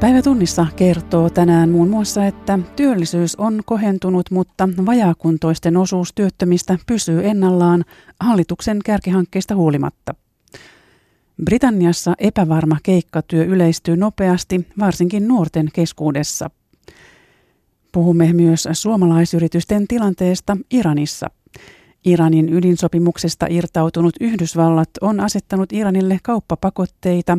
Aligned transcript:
Päivätunnissa 0.00 0.66
kertoo 0.76 1.30
tänään 1.30 1.70
muun 1.70 1.88
muassa, 1.88 2.26
että 2.26 2.58
työllisyys 2.76 3.36
on 3.36 3.60
kohentunut, 3.66 4.30
mutta 4.30 4.68
vajaakuntoisten 4.86 5.76
osuus 5.76 6.12
työttömistä 6.14 6.78
pysyy 6.86 7.26
ennallaan 7.28 7.84
hallituksen 8.20 8.78
kärkihankkeista 8.84 9.54
huolimatta. 9.54 10.14
Britanniassa 11.44 12.14
epävarma 12.18 12.76
keikkatyö 12.82 13.44
yleistyy 13.44 13.96
nopeasti, 13.96 14.66
varsinkin 14.78 15.28
nuorten 15.28 15.68
keskuudessa. 15.72 16.50
Puhumme 17.92 18.32
myös 18.32 18.68
suomalaisyritysten 18.72 19.88
tilanteesta 19.88 20.56
Iranissa. 20.70 21.30
Iranin 22.08 22.52
ydinsopimuksesta 22.52 23.46
irtautunut 23.50 24.14
Yhdysvallat 24.20 24.90
on 25.00 25.20
asettanut 25.20 25.72
Iranille 25.72 26.18
kauppapakotteita 26.22 27.38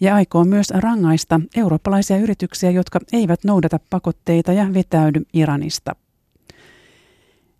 ja 0.00 0.14
aikoo 0.14 0.44
myös 0.44 0.70
rangaista 0.70 1.40
eurooppalaisia 1.56 2.16
yrityksiä, 2.16 2.70
jotka 2.70 3.00
eivät 3.12 3.44
noudata 3.44 3.80
pakotteita 3.90 4.52
ja 4.52 4.74
vetäydy 4.74 5.22
Iranista. 5.32 5.96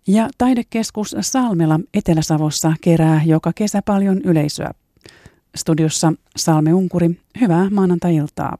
Ja 0.07 0.29
taidekeskus 0.37 1.15
Salmela 1.21 1.79
Etelä-Savossa 1.93 2.73
kerää 2.81 3.21
joka 3.25 3.51
kesä 3.55 3.81
paljon 3.81 4.21
yleisöä. 4.23 4.71
Studiossa 5.55 6.13
Salme 6.37 6.73
Unkuri, 6.73 7.19
hyvää 7.41 7.69
maanantai-iltaa. 7.69 8.57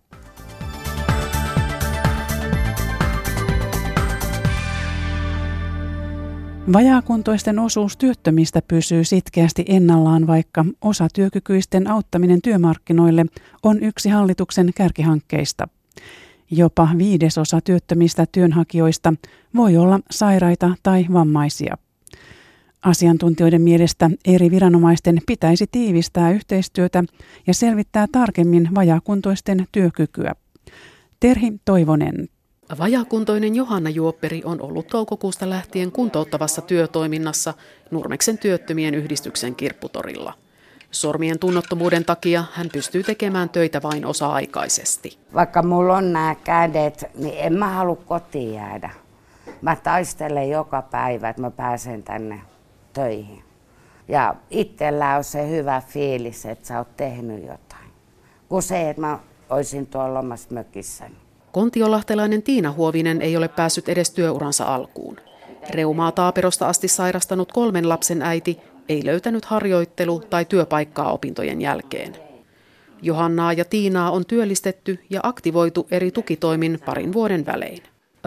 Vajaakuntoisten 6.73 7.59
osuus 7.59 7.97
työttömistä 7.97 8.61
pysyy 8.67 9.03
sitkeästi 9.03 9.65
ennallaan, 9.67 10.27
vaikka 10.27 10.65
osa 10.81 11.07
työkykyisten 11.13 11.87
auttaminen 11.87 12.41
työmarkkinoille 12.41 13.25
on 13.63 13.83
yksi 13.83 14.09
hallituksen 14.09 14.71
kärkihankkeista. 14.75 15.67
Jopa 16.51 16.89
viidesosa 16.97 17.61
työttömistä 17.61 18.25
työnhakijoista 18.31 19.13
voi 19.55 19.77
olla 19.77 19.99
sairaita 20.11 20.75
tai 20.83 21.05
vammaisia. 21.13 21.77
Asiantuntijoiden 22.81 23.61
mielestä 23.61 24.09
eri 24.25 24.51
viranomaisten 24.51 25.21
pitäisi 25.27 25.65
tiivistää 25.71 26.31
yhteistyötä 26.31 27.03
ja 27.47 27.53
selvittää 27.53 28.07
tarkemmin 28.11 28.69
vajaakuntoisten 28.75 29.67
työkykyä. 29.71 30.35
Terhi 31.19 31.53
Toivonen. 31.65 32.27
Vajakuntoinen 32.77 33.55
Johanna 33.55 33.89
Juopperi 33.89 34.41
on 34.45 34.61
ollut 34.61 34.87
toukokuusta 34.87 35.49
lähtien 35.49 35.91
kuntouttavassa 35.91 36.61
työtoiminnassa 36.61 37.53
Nurmeksen 37.91 38.37
työttömien 38.37 38.93
yhdistyksen 38.93 39.55
kirpputorilla. 39.55 40.33
Sormien 40.91 41.39
tunnottomuuden 41.39 42.05
takia 42.05 42.43
hän 42.53 42.69
pystyy 42.73 43.03
tekemään 43.03 43.49
töitä 43.49 43.81
vain 43.81 44.05
osa-aikaisesti. 44.05 45.17
Vaikka 45.33 45.63
mulla 45.63 45.97
on 45.97 46.13
nämä 46.13 46.35
kädet, 46.43 47.05
niin 47.15 47.35
en 47.37 47.53
mä 47.53 47.69
halua 47.69 47.95
kotiin 47.95 48.53
jäädä. 48.53 48.89
Mä 49.61 49.75
taistelen 49.75 50.49
joka 50.49 50.81
päivä, 50.81 51.29
että 51.29 51.41
mä 51.41 51.51
pääsen 51.51 52.03
tänne 52.03 52.41
töihin. 52.93 53.43
Ja 54.07 54.35
itsellä 54.49 55.15
on 55.15 55.23
se 55.23 55.49
hyvä 55.49 55.81
fiilis, 55.87 56.45
että 56.45 56.67
sä 56.67 56.77
oot 56.77 56.97
tehnyt 56.97 57.41
jotain. 57.41 57.91
Kuin 58.49 58.63
se, 58.63 58.89
että 58.89 59.01
mä 59.01 59.19
olisin 59.49 59.87
tuolla 59.87 60.19
omassa 60.19 60.47
mökissäni. 60.51 61.15
Kontiolahtelainen 61.51 62.43
Tiina 62.43 62.71
Huovinen 62.71 63.21
ei 63.21 63.37
ole 63.37 63.47
päässyt 63.47 63.89
edes 63.89 64.11
työuransa 64.11 64.75
alkuun. 64.75 65.17
Reumaa 65.69 66.11
taaperosta 66.11 66.67
asti 66.67 66.87
sairastanut 66.87 67.51
kolmen 67.51 67.89
lapsen 67.89 68.21
äiti 68.21 68.59
ei 68.89 69.05
löytänyt 69.05 69.45
harjoittelu- 69.45 70.23
tai 70.29 70.45
työpaikkaa 70.45 71.11
opintojen 71.11 71.61
jälkeen. 71.61 72.15
Johannaa 73.01 73.53
ja 73.53 73.65
Tiinaa 73.65 74.11
on 74.11 74.25
työllistetty 74.25 74.99
ja 75.09 75.19
aktivoitu 75.23 75.87
eri 75.91 76.11
tukitoimin 76.11 76.79
parin 76.85 77.13
vuoden 77.13 77.45
välein. 77.45 77.83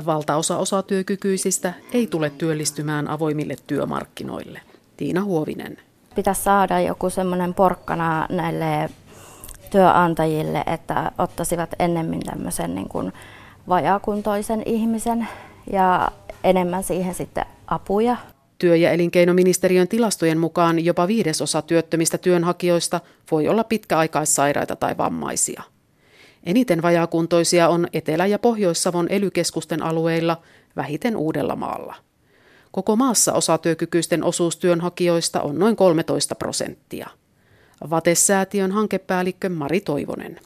Valtaosa 0.07 0.59
osatyökykyisistä 0.59 1.73
ei 1.93 2.07
tule 2.07 2.31
työllistymään 2.31 3.09
avoimille 3.09 3.57
työmarkkinoille. 3.67 4.61
Tiina 4.97 5.25
Huovinen. 5.25 5.79
Pitäisi 6.15 6.43
saada 6.43 6.81
joku 6.81 7.11
semmoinen 7.11 7.55
porkkana 7.55 8.27
näille 8.31 8.91
työnantajille, 9.75 10.63
että 10.67 11.13
ottaisivat 11.19 11.71
ennemmin 11.79 12.21
tämmöisen 12.21 12.75
niin 12.75 12.89
kuin 12.89 13.13
vajaakuntoisen 13.69 14.63
ihmisen 14.67 15.29
ja 15.73 16.11
enemmän 16.45 16.83
siihen 16.83 17.15
sitten 17.15 17.47
apuja. 17.67 18.17
Työ- 18.59 18.77
ja 18.77 18.91
elinkeinoministeriön 18.91 19.89
tilastojen 19.89 20.39
mukaan 20.39 20.85
jopa 20.85 21.09
viidesosa 21.09 21.63
työttömistä 21.63 22.19
työnhakijoista 22.19 23.01
voi 23.31 23.49
olla 23.49 23.65
pitkäaikaissairaita 23.65 24.77
tai 24.77 24.97
vammaisia. 24.99 25.63
Eniten 26.45 26.83
vajaakuntoisia 26.83 27.69
on 27.69 27.89
Etelä- 27.93 28.27
ja 28.27 28.39
Pohjois-Savon 28.39 29.07
elykeskusten 29.11 29.83
alueilla, 29.83 30.41
vähiten 30.77 31.17
Uudellamaalla. 31.17 31.95
Koko 32.73 32.97
maassa 32.97 33.33
osatyökykyisten 33.33 34.25
osuus 34.25 34.57
työnhakijoista 34.57 35.41
on 35.41 35.59
noin 35.59 35.77
13 35.77 36.35
prosenttia. 36.35 37.09
Vatesäätiön 37.91 38.73
hankepäällikkö 38.73 39.49
Mari 39.49 39.81
Toivonen. 39.81 40.41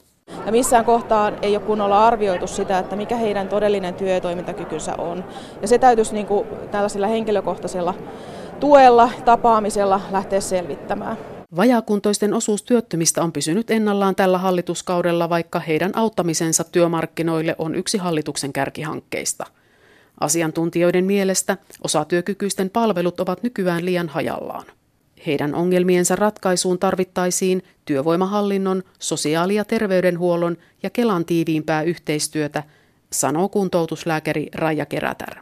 Ja 0.46 0.52
missään 0.52 0.84
kohtaa 0.84 1.32
ei 1.42 1.56
ole 1.56 1.64
kunnolla 1.64 2.06
arvioitu 2.06 2.46
sitä, 2.46 2.78
että 2.78 2.96
mikä 2.96 3.16
heidän 3.16 3.48
todellinen 3.48 3.94
työ- 3.94 4.14
ja 4.14 4.20
toimintakykynsä 4.20 4.94
on. 4.98 5.24
Ja 5.62 5.68
se 5.68 5.78
täytyisi 5.78 6.14
niin 6.14 6.26
kuin 6.26 6.46
tällaisella 6.70 7.06
henkilökohtaisella 7.06 7.94
tuella, 8.60 9.10
tapaamisella 9.24 10.00
lähteä 10.10 10.40
selvittämään. 10.40 11.16
Vajaakuntoisten 11.56 12.34
osuus 12.34 12.62
työttömistä 12.62 13.22
on 13.22 13.32
pysynyt 13.32 13.70
ennallaan 13.70 14.14
tällä 14.14 14.38
hallituskaudella, 14.38 15.28
vaikka 15.28 15.60
heidän 15.60 15.92
auttamisensa 15.94 16.64
työmarkkinoille 16.64 17.54
on 17.58 17.74
yksi 17.74 17.98
hallituksen 17.98 18.52
kärkihankkeista. 18.52 19.46
Asiantuntijoiden 20.20 21.04
mielestä 21.04 21.56
osatyökykyisten 21.84 22.70
palvelut 22.70 23.20
ovat 23.20 23.42
nykyään 23.42 23.84
liian 23.84 24.08
hajallaan. 24.08 24.64
Heidän 25.26 25.54
ongelmiensa 25.54 26.16
ratkaisuun 26.16 26.78
tarvittaisiin 26.78 27.62
työvoimahallinnon, 27.84 28.82
sosiaali- 28.98 29.54
ja 29.54 29.64
terveydenhuollon 29.64 30.56
ja 30.82 30.90
Kelan 30.90 31.24
tiiviimpää 31.24 31.82
yhteistyötä, 31.82 32.62
sanoo 33.12 33.48
kuntoutuslääkäri 33.48 34.48
Raija 34.54 34.86
Kerätär. 34.86 35.34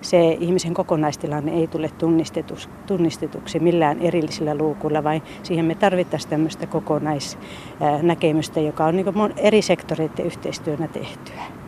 Se 0.00 0.36
ihmisen 0.40 0.74
kokonaistilanne 0.74 1.52
ei 1.52 1.66
tule 1.66 1.90
tunnistetuksi 2.86 3.60
millään 3.60 3.98
erillisillä 3.98 4.54
luukulla, 4.54 5.04
vaan 5.04 5.22
siihen 5.42 5.64
me 5.64 5.74
tarvittaisiin 5.74 6.30
tämmöistä 6.30 6.66
kokonaisnäkemystä, 6.66 8.60
joka 8.60 8.84
on 8.84 8.96
niin 8.96 9.06
eri 9.36 9.62
sektoreiden 9.62 10.26
yhteistyönä 10.26 10.88
tehtyä. 10.88 11.61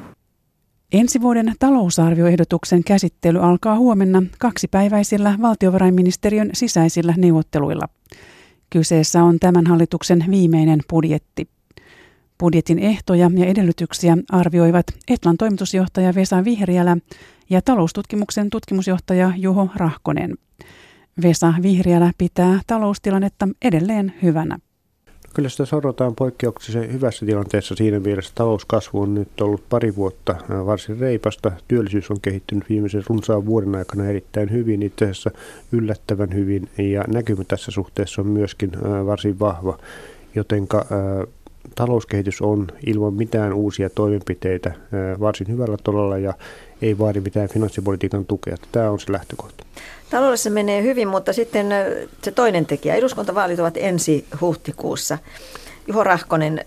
Ensi 0.94 1.21
vuoden 1.21 1.55
talousarvioehdotuksen 1.59 2.84
käsittely 2.84 3.44
alkaa 3.44 3.77
huomenna 3.77 4.22
kaksipäiväisillä 4.38 5.38
valtiovarainministeriön 5.43 6.50
sisäisillä 6.53 7.15
neuvotteluilla. 7.16 7.88
Kyseessä 8.71 9.25
on 9.25 9.38
tämän 9.38 9.66
hallituksen 9.66 10.25
viimeinen 10.31 10.81
budjetti. 10.91 11.49
Budjetin 12.38 12.78
ehtoja 12.78 13.31
ja 13.34 13.47
edellytyksiä 13.47 14.16
arvioivat 14.31 14.87
Etlan 15.09 15.37
toimitusjohtaja 15.37 16.15
Vesa 16.15 16.44
Vihriälä 16.44 16.97
ja 17.50 17.62
taloustutkimuksen 17.62 18.50
tutkimusjohtaja 18.50 19.33
Juho 19.37 19.69
Rahkonen. 19.77 20.34
Vesa 21.22 21.54
Vihriälä 21.62 22.12
pitää 22.19 22.60
taloustilannetta 22.66 23.49
edelleen 23.62 24.15
hyvänä. 24.22 24.59
Kyllä 25.34 25.49
sitä 25.49 25.65
sorrotaan 25.65 26.15
poikkeuksellisen 26.15 26.93
hyvässä 26.93 27.27
tilanteessa 27.27 27.75
siinä 27.75 28.00
mielessä. 28.00 28.33
Talouskasvu 28.34 29.00
on 29.00 29.15
nyt 29.15 29.41
ollut 29.41 29.69
pari 29.69 29.97
vuotta 29.97 30.34
varsin 30.49 30.99
reipasta. 30.99 31.53
Työllisyys 31.69 32.11
on 32.11 32.21
kehittynyt 32.22 32.69
viimeisen 32.69 33.05
runsaan 33.09 33.47
vuoden 33.47 33.75
aikana 33.75 34.05
erittäin 34.05 34.50
hyvin, 34.50 34.83
itse 34.83 35.05
asiassa 35.05 35.31
yllättävän 35.72 36.34
hyvin. 36.34 36.69
Ja 36.78 37.05
näkymä 37.09 37.45
tässä 37.45 37.71
suhteessa 37.71 38.22
on 38.22 38.28
myöskin 38.28 38.71
varsin 39.07 39.39
vahva, 39.39 39.78
jotenka 40.34 40.86
talouskehitys 41.75 42.42
on 42.42 42.66
ilman 42.86 43.15
mitään 43.15 43.53
uusia 43.53 43.91
toimenpiteitä 43.91 44.75
varsin 45.21 45.48
hyvällä 45.48 45.77
tolalla 45.84 46.19
ja 46.19 46.34
ei 46.83 46.98
vaadi 46.98 47.21
mitään 47.21 47.48
finanssipolitiikan 47.48 48.25
tukea. 48.25 48.57
Tämä 48.72 48.91
on 48.91 49.01
se 49.01 49.13
lähtökohta. 49.13 49.65
Taloudessa 50.15 50.51
menee 50.51 50.83
hyvin, 50.83 51.09
mutta 51.09 51.33
sitten 51.33 51.66
se 52.22 52.31
toinen 52.31 52.66
tekijä. 52.66 52.95
Eduskuntavaalit 52.95 53.59
ovat 53.59 53.77
ensi 53.77 54.27
huhtikuussa. 54.41 55.19
Juho 55.87 56.05
Rahkonen, 56.05 56.65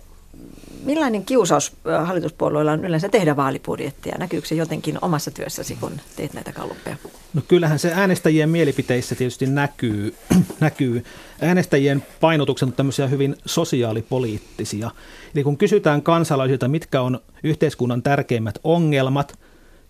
millainen 0.83 1.25
kiusaus 1.25 1.75
hallituspuolueilla 2.05 2.71
on 2.71 2.85
yleensä 2.85 3.09
tehdä 3.09 3.35
vaalibudjettia? 3.35 4.15
Näkyykö 4.19 4.47
se 4.47 4.55
jotenkin 4.55 4.97
omassa 5.01 5.31
työssäsi, 5.31 5.77
kun 5.79 5.91
teet 6.15 6.33
näitä 6.33 6.51
kalluppeja? 6.51 6.95
No 7.33 7.41
kyllähän 7.47 7.79
se 7.79 7.91
äänestäjien 7.95 8.49
mielipiteissä 8.49 9.15
tietysti 9.15 9.45
näkyy. 9.45 10.15
näkyy. 10.59 11.03
Äänestäjien 11.41 12.03
painotukset 12.19 12.67
on 12.67 12.73
tämmöisiä 12.73 13.07
hyvin 13.07 13.35
sosiaalipoliittisia. 13.45 14.91
Eli 15.35 15.43
kun 15.43 15.57
kysytään 15.57 16.01
kansalaisilta, 16.01 16.67
mitkä 16.67 17.01
on 17.01 17.19
yhteiskunnan 17.43 18.03
tärkeimmät 18.03 18.59
ongelmat– 18.63 19.33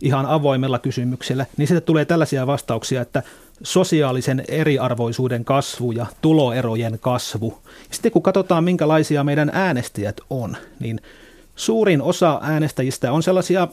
ihan 0.01 0.25
avoimella 0.25 0.80
kysymyksellä, 0.80 1.45
niin 1.57 1.68
sitten 1.68 1.83
tulee 1.83 2.06
tällaisia 2.06 2.48
vastauksia, 2.48 3.01
että 3.01 3.24
sosiaalisen 3.63 4.44
eriarvoisuuden 4.48 5.45
kasvu 5.45 5.92
ja 5.92 6.06
tuloerojen 6.21 7.00
kasvu. 7.01 7.57
Sitten 7.92 8.12
kun 8.12 8.24
katsotaan, 8.24 8.63
minkälaisia 8.63 9.24
meidän 9.24 9.51
äänestäjät 9.54 10.21
on, 10.30 10.57
niin 10.80 11.00
suurin 11.56 12.01
osa 12.01 12.39
äänestäjistä 12.44 13.12
on 13.12 13.24
sellaisia 13.24 13.68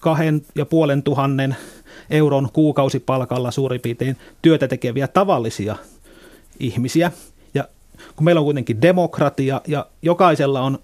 kahden 0.00 0.42
ja 0.54 0.66
puolen 0.66 1.02
tuhannen 1.02 1.56
euron 2.10 2.48
kuukausipalkalla 2.52 3.50
suurin 3.50 3.80
piirtein 3.80 4.16
työtä 4.42 4.68
tekeviä 4.68 5.08
tavallisia 5.08 5.76
ihmisiä. 6.60 7.12
Ja 7.54 7.64
kun 8.16 8.24
meillä 8.24 8.38
on 8.38 8.44
kuitenkin 8.44 8.82
demokratia 8.82 9.60
ja 9.68 9.86
jokaisella 10.02 10.60
on 10.60 10.78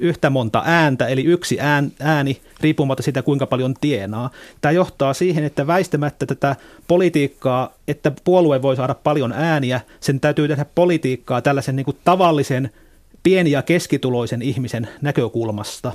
yhtä 0.00 0.30
monta 0.30 0.62
ääntä, 0.66 1.06
eli 1.06 1.24
yksi 1.24 1.58
ääni 2.00 2.40
riippumatta 2.60 3.02
siitä, 3.02 3.22
kuinka 3.22 3.46
paljon 3.46 3.74
tienaa. 3.80 4.30
Tämä 4.60 4.72
johtaa 4.72 5.14
siihen, 5.14 5.44
että 5.44 5.66
väistämättä 5.66 6.26
tätä 6.26 6.56
politiikkaa, 6.88 7.74
että 7.88 8.12
puolue 8.24 8.62
voi 8.62 8.76
saada 8.76 8.94
paljon 8.94 9.32
ääniä, 9.32 9.80
sen 10.00 10.20
täytyy 10.20 10.48
tehdä 10.48 10.66
politiikkaa 10.74 11.42
tällaisen 11.42 11.76
niin 11.76 11.84
kuin 11.84 11.96
tavallisen 12.04 12.70
pieni- 13.22 13.50
ja 13.50 13.62
keskituloisen 13.62 14.42
ihmisen 14.42 14.88
näkökulmasta. 15.02 15.92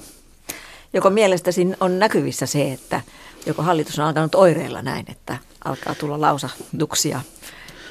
Joko 0.93 1.09
mielestäsi 1.09 1.67
on 1.79 1.99
näkyvissä 1.99 2.45
se, 2.45 2.71
että 2.71 3.01
joko 3.45 3.61
hallitus 3.61 3.99
on 3.99 4.05
alkanut 4.05 4.35
oireilla 4.35 4.81
näin, 4.81 5.05
että 5.11 5.37
alkaa 5.65 5.95
tulla 5.95 6.21
lausahduksia 6.21 7.21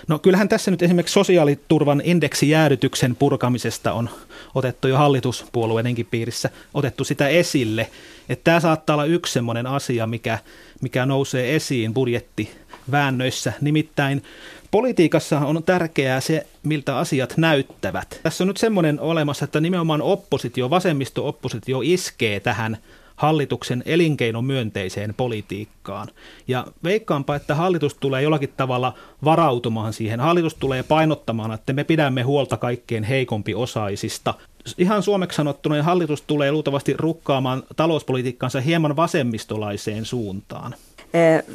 No 0.09 0.19
kyllähän 0.19 0.49
tässä 0.49 0.71
nyt 0.71 0.83
esimerkiksi 0.83 1.13
sosiaaliturvan 1.13 2.03
indeksijäädytyksen 2.05 3.17
purkamisesta 3.17 3.93
on 3.93 4.11
otettu 4.55 4.89
jo 4.89 4.97
hallituspuolueidenkin 4.97 6.07
piirissä, 6.11 6.51
otettu 6.75 7.05
sitä 7.05 7.29
esille. 7.29 7.91
Että 8.29 8.45
tämä 8.45 8.61
saattaa 8.61 8.95
olla 8.95 9.05
yksi 9.05 9.33
sellainen 9.33 9.67
asia, 9.67 10.07
mikä, 10.07 10.39
mikä 10.81 11.07
nousee 11.07 11.57
esiin 11.57 11.95
budjettiväännöissä. 11.95 13.53
Nimittäin 13.61 14.23
politiikassa 14.71 15.39
on 15.39 15.63
tärkeää 15.63 16.21
se, 16.21 16.47
miltä 16.63 16.99
asiat 16.99 17.35
näyttävät. 17.37 18.21
Tässä 18.23 18.45
on 18.45 18.49
nyt 18.49 18.57
semmoinen 18.57 19.01
olemassa, 19.01 19.45
että 19.45 19.61
nimenomaan 19.61 20.03
oppositio, 20.03 20.71
vasemmisto-oppositio 20.71 21.81
iskee 21.83 22.41
tähän 22.41 22.79
hallituksen 23.17 23.83
elinkeinomyönteiseen 23.87 25.15
politiikkaan. 25.17 26.09
Ja 26.49 26.67
veikkaanpa, 26.85 27.37
että 27.37 27.55
hallitus 27.55 27.95
tulee 27.95 28.23
jollakin 28.23 28.53
tavalla 28.57 28.95
varautumaan 29.25 29.93
siihen. 29.93 30.21
Hallitus 30.21 30.55
tulee 30.55 30.83
painottamaan, 30.83 31.53
että 31.53 31.73
me 31.73 31.85
pidämme 31.85 32.23
huolta 32.23 32.57
kaikkein 32.57 33.05
heikompi 33.05 33.55
osaisista. 33.55 34.35
Ihan 34.79 35.03
suomeksi 35.03 35.37
sanottuna 35.37 35.75
niin 35.75 35.85
hallitus 35.85 36.23
tulee 36.23 36.53
luultavasti 36.53 36.95
rukkaamaan 36.97 37.63
talouspolitiikkansa 37.77 38.61
hieman 38.61 38.97
vasemmistolaiseen 38.97 40.05
suuntaan. 40.05 40.75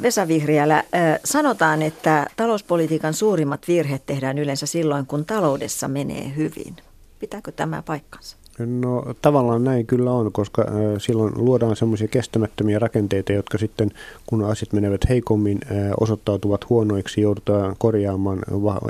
Vesa 0.01 0.27
Vihriälä, 0.27 0.83
sanotaan, 1.25 1.81
että 1.81 2.27
talouspolitiikan 2.35 3.13
suurimmat 3.13 3.67
virheet 3.67 4.05
tehdään 4.05 4.37
yleensä 4.37 4.65
silloin, 4.65 5.05
kun 5.05 5.25
taloudessa 5.25 5.87
menee 5.87 6.33
hyvin. 6.35 6.75
Pitääkö 7.19 7.51
tämä 7.51 7.83
paikkansa? 7.85 8.38
No 8.65 9.05
tavallaan 9.21 9.63
näin 9.63 9.85
kyllä 9.85 10.11
on, 10.11 10.31
koska 10.31 10.65
silloin 10.97 11.33
luodaan 11.35 11.75
semmoisia 11.75 12.07
kestämättömiä 12.07 12.79
rakenteita, 12.79 13.33
jotka 13.33 13.57
sitten 13.57 13.91
kun 14.25 14.43
asiat 14.43 14.73
menevät 14.73 15.01
heikommin, 15.09 15.59
osoittautuvat 15.99 16.69
huonoiksi, 16.69 17.21
joudutaan 17.21 17.75
korjaamaan 17.77 18.39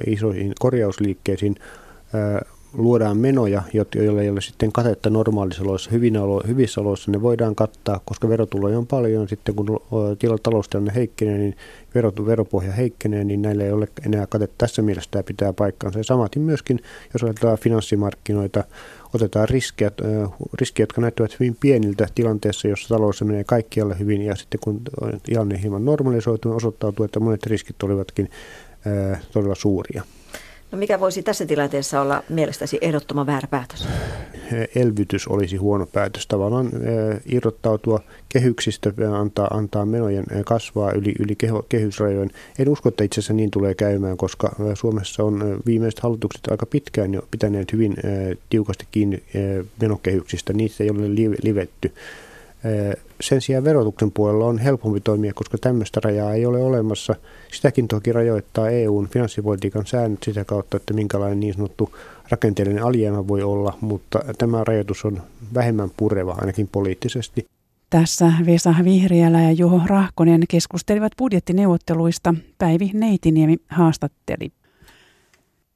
isoihin 0.07 0.53
korjausliikkeisiin, 0.59 1.55
luodaan 2.73 3.17
menoja, 3.17 3.63
joilla 3.95 4.21
ei 4.21 4.29
ole 4.29 4.41
sitten 4.41 4.71
katetta 4.71 5.09
normaalissa 5.09 5.63
oloissa, 5.63 5.91
hyvissä 6.47 6.81
oloissa 6.81 7.11
ne 7.11 7.21
voidaan 7.21 7.55
kattaa, 7.55 8.01
koska 8.05 8.29
verotuloja 8.29 8.77
on 8.77 8.87
paljon. 8.87 9.29
Sitten 9.29 9.55
kun 9.55 9.79
taloustilanne 10.43 10.91
heikkenee, 10.95 11.37
niin 11.37 11.55
veropohja 12.25 12.71
heikkenee, 12.71 13.23
niin 13.23 13.41
näillä 13.41 13.63
ei 13.63 13.71
ole 13.71 13.87
enää 14.05 14.27
katetta. 14.27 14.55
Tässä 14.57 14.81
mielessä 14.81 15.09
tämä 15.11 15.23
pitää 15.23 15.53
paikkansa. 15.53 15.99
Ja 15.99 16.03
samatin 16.03 16.41
myöskin, 16.41 16.79
jos 17.13 17.23
ajatellaan 17.23 17.57
finanssimarkkinoita, 17.57 18.63
otetaan 19.13 19.49
riskejä, 19.49 19.91
riskejä, 20.59 20.83
jotka 20.83 21.01
näyttävät 21.01 21.39
hyvin 21.39 21.57
pieniltä 21.59 22.07
tilanteessa, 22.15 22.67
jossa 22.67 22.95
talous 22.95 23.21
menee 23.21 23.43
kaikkialle 23.43 23.99
hyvin, 23.99 24.21
ja 24.21 24.35
sitten 24.35 24.59
kun 24.63 24.81
tilanne 25.23 25.61
hieman 25.61 25.85
normalisoituu, 25.85 26.55
osoittautuu, 26.55 27.05
että 27.05 27.19
monet 27.19 27.45
riskit 27.45 27.83
olivatkin 27.83 28.29
todella 29.31 29.55
suuria. 29.55 30.03
No 30.71 30.77
mikä 30.77 30.99
voisi 30.99 31.23
tässä 31.23 31.45
tilanteessa 31.45 32.01
olla 32.01 32.23
mielestäsi 32.29 32.77
ehdottoman 32.81 33.25
väärä 33.25 33.47
päätös? 33.47 33.87
Elvytys 34.75 35.27
olisi 35.27 35.57
huono 35.57 35.85
päätös. 35.85 36.27
Tavallaan 36.27 36.69
irrottautua 37.25 37.99
kehyksistä, 38.29 38.93
antaa, 39.19 39.47
antaa 39.47 39.85
menojen 39.85 40.25
kasvaa 40.45 40.91
yli, 40.91 41.13
yli 41.19 41.37
kehysrajojen. 41.69 42.29
En 42.59 42.69
usko, 42.69 42.89
että 42.89 43.03
itse 43.03 43.19
asiassa 43.19 43.33
niin 43.33 43.51
tulee 43.51 43.73
käymään, 43.73 44.17
koska 44.17 44.55
Suomessa 44.73 45.23
on 45.23 45.61
viimeiset 45.65 45.99
hallitukset 45.99 46.47
aika 46.51 46.65
pitkään 46.65 47.13
jo 47.13 47.21
pitäneet 47.31 47.73
hyvin 47.73 47.95
tiukasti 48.49 48.87
kiinni 48.91 49.23
menokehyksistä. 49.81 50.53
Niistä 50.53 50.83
ei 50.83 50.89
ole 50.89 51.15
livetty. 51.43 51.93
Sen 53.21 53.41
sijaan 53.41 53.63
verotuksen 53.63 54.11
puolella 54.11 54.45
on 54.45 54.57
helpompi 54.57 55.01
toimia, 55.01 55.33
koska 55.35 55.57
tämmöistä 55.57 55.99
rajaa 56.03 56.33
ei 56.33 56.45
ole 56.45 56.63
olemassa. 56.63 57.15
Sitäkin 57.51 57.87
toki 57.87 58.11
rajoittaa 58.11 58.69
EUn 58.69 59.07
finanssipolitiikan 59.07 59.85
säännöt 59.85 60.23
sitä 60.23 60.45
kautta, 60.45 60.77
että 60.77 60.93
minkälainen 60.93 61.39
niin 61.39 61.53
sanottu 61.53 61.95
rakenteellinen 62.29 62.83
alijäämä 62.83 63.27
voi 63.27 63.41
olla, 63.43 63.77
mutta 63.81 64.19
tämä 64.37 64.63
rajoitus 64.63 65.05
on 65.05 65.21
vähemmän 65.53 65.89
pureva 65.97 66.35
ainakin 66.39 66.69
poliittisesti. 66.71 67.45
Tässä 67.89 68.33
Vesa 68.45 68.75
Vihriälä 68.83 69.41
ja 69.41 69.51
Juho 69.51 69.81
Rahkonen 69.85 70.43
keskustelivat 70.49 71.11
budjettineuvotteluista. 71.17 72.35
Päivi 72.57 72.91
Neitiniemi 72.93 73.57
haastatteli. 73.67 74.51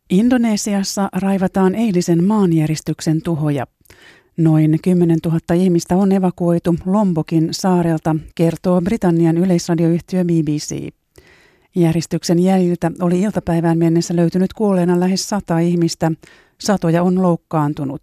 Indonesiassa 0.09 1.09
raivataan 1.21 1.75
eilisen 1.75 2.23
maanjäristyksen 2.23 3.21
tuhoja. 3.21 3.67
Noin 4.37 4.79
10 4.83 5.17
000 5.25 5.39
ihmistä 5.55 5.95
on 5.95 6.11
evakuoitu 6.11 6.75
Lombokin 6.85 7.49
saarelta, 7.51 8.15
kertoo 8.35 8.81
Britannian 8.81 9.37
yleisradioyhtiö 9.37 10.23
BBC. 10.23 10.93
Järjestyksen 11.75 12.39
jäljiltä 12.39 12.91
oli 13.01 13.21
iltapäivään 13.21 13.77
mennessä 13.77 14.15
löytynyt 14.15 14.53
kuolleena 14.53 14.99
lähes 14.99 15.29
sata 15.29 15.59
ihmistä, 15.59 16.11
satoja 16.61 17.03
on 17.03 17.21
loukkaantunut. 17.21 18.01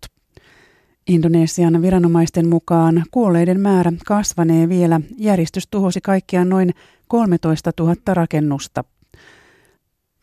Indonesian 1.08 1.82
viranomaisten 1.82 2.48
mukaan 2.48 3.04
kuolleiden 3.10 3.60
määrä 3.60 3.92
kasvanee 4.06 4.68
vielä. 4.68 5.00
Järjestys 5.18 5.68
tuhosi 5.70 6.00
kaikkiaan 6.00 6.48
noin 6.48 6.70
13 7.08 7.72
000 7.80 7.94
rakennusta. 8.08 8.84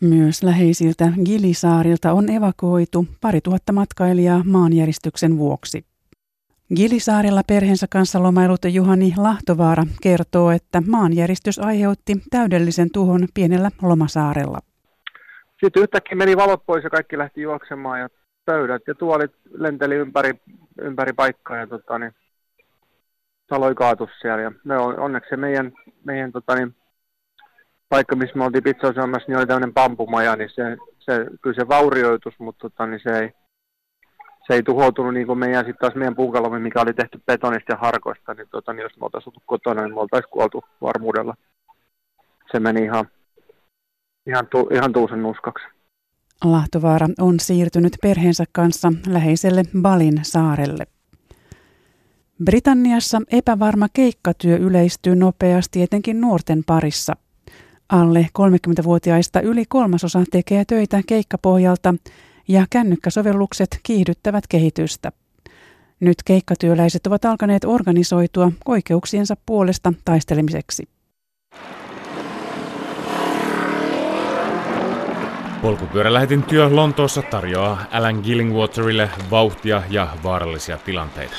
Myös 0.02 0.44
läheisiltä 0.44 1.14
Gilisaarilta 1.26 2.14
on 2.14 2.30
evakuoitu 2.30 3.08
pari 3.22 3.42
tuhatta 3.42 3.74
matkailijaa 3.74 4.44
maanjäristyksen 4.46 5.38
vuoksi. 5.38 5.86
Gilisaarilla 6.76 7.42
perheensä 7.48 7.88
kanssa 7.90 8.24
lomailut 8.24 8.60
Juhani 8.70 9.14
Lahtovaara 9.18 9.84
kertoo, 10.02 10.52
että 10.52 10.82
maanjäristys 10.88 11.60
aiheutti 11.60 12.14
täydellisen 12.30 12.92
tuhon 12.94 13.28
pienellä 13.34 13.70
lomasaarella. 13.82 14.60
Sitten 15.64 15.84
yhtäkkiä 15.84 16.18
meni 16.18 16.38
valot 16.38 16.66
pois 16.66 16.84
ja 16.84 16.90
kaikki 16.90 17.18
lähti 17.18 17.42
juoksemaan 17.42 18.00
ja 18.00 18.10
pöydät 18.46 18.82
ja 18.88 18.96
tuolit 18.96 19.32
lenteli 19.52 19.96
ympäri, 19.96 20.34
ympäri 20.82 21.14
paikkaa 21.14 21.58
ja 21.58 21.68
tota, 21.68 22.00
niin, 22.00 22.12
taloi 23.48 23.76
kaatus 23.76 24.10
siellä. 24.22 24.42
Ja 24.42 24.52
me 24.64 24.78
on, 24.78 25.00
onneksi 25.00 25.30
se 25.30 25.38
meidän, 25.38 25.74
meidän 26.04 26.32
tota, 26.32 26.56
niin, 26.56 26.76
paikka, 27.90 28.16
missä 28.16 28.38
me 28.38 28.44
oltiin 28.44 28.64
pizzaosaamassa, 28.64 29.28
niin 29.28 29.38
oli 29.38 29.48
tämmöinen 29.48 29.74
pampumaja, 29.74 30.36
niin 30.36 30.50
se, 30.50 30.78
se, 31.00 31.26
kyllä 31.42 31.56
se 31.56 31.68
vaurioitus, 31.68 32.34
mutta 32.40 32.70
tota, 32.70 32.86
niin 32.86 33.00
se 33.04 33.20
ei, 33.20 33.32
se 34.48 34.54
ei 34.54 34.64
tuhoutunut 34.64 35.14
niin 35.14 35.28
kuin 35.28 35.40
meidän, 35.40 35.66
sitten 35.66 35.80
taas 35.80 35.96
meidän 35.96 36.16
puukalomme, 36.16 36.60
mikä 36.60 36.82
oli 36.82 36.94
tehty 36.94 37.22
betonista 37.26 37.72
ja 37.72 37.78
harkoista, 37.78 38.34
niin, 38.34 38.48
tota, 38.52 38.74
niin 38.74 38.84
jos 38.84 38.98
me 39.00 39.06
oltaisiin 39.06 39.32
oltu 39.32 39.42
kotona, 39.46 39.82
niin 39.82 39.94
me 39.94 40.00
oltaisiin 40.00 40.32
kuoltu 40.32 40.64
varmuudella. 40.82 41.34
Se 42.52 42.60
meni 42.60 42.84
ihan, 42.84 43.06
ihan, 44.28 44.48
tu, 44.48 44.70
ihan 44.74 44.94
tuusen 44.94 45.24
nuskaksi. 45.24 45.68
Lahtovaara 46.44 47.08
on 47.20 47.40
siirtynyt 47.40 47.94
perheensä 48.02 48.44
kanssa 48.52 48.94
läheiselle 49.08 49.64
Balin 49.82 50.20
saarelle. 50.22 50.88
Britanniassa 52.44 53.22
epävarma 53.32 53.88
keikkatyö 53.94 54.58
yleistyy 54.58 55.16
nopeasti 55.16 55.82
etenkin 55.82 56.22
nuorten 56.22 56.64
parissa. 56.66 57.14
Alle 57.90 58.28
30-vuotiaista 58.40 59.42
yli 59.42 59.64
kolmasosa 59.70 60.24
tekee 60.32 60.66
töitä 60.66 61.02
keikkapohjalta 61.08 61.94
ja 62.48 62.66
kännykkäsovellukset 62.70 63.80
kiihdyttävät 63.84 64.48
kehitystä. 64.48 65.12
Nyt 66.00 66.18
keikkatyöläiset 66.26 67.08
ovat 67.08 67.26
alkaneet 67.26 67.66
organisoitua 67.66 68.52
oikeuksiensa 68.66 69.36
puolesta 69.46 69.94
taistelemiseksi. 70.06 70.88
Polkupyörälähetin 75.62 76.44
työ 76.44 76.70
Lontoossa 76.76 77.22
tarjoaa 77.22 77.86
Alan 77.92 78.20
Gillingwaterille 78.24 79.10
vauhtia 79.32 79.84
ja 79.90 80.08
vaarallisia 80.24 80.78
tilanteita. 80.78 81.36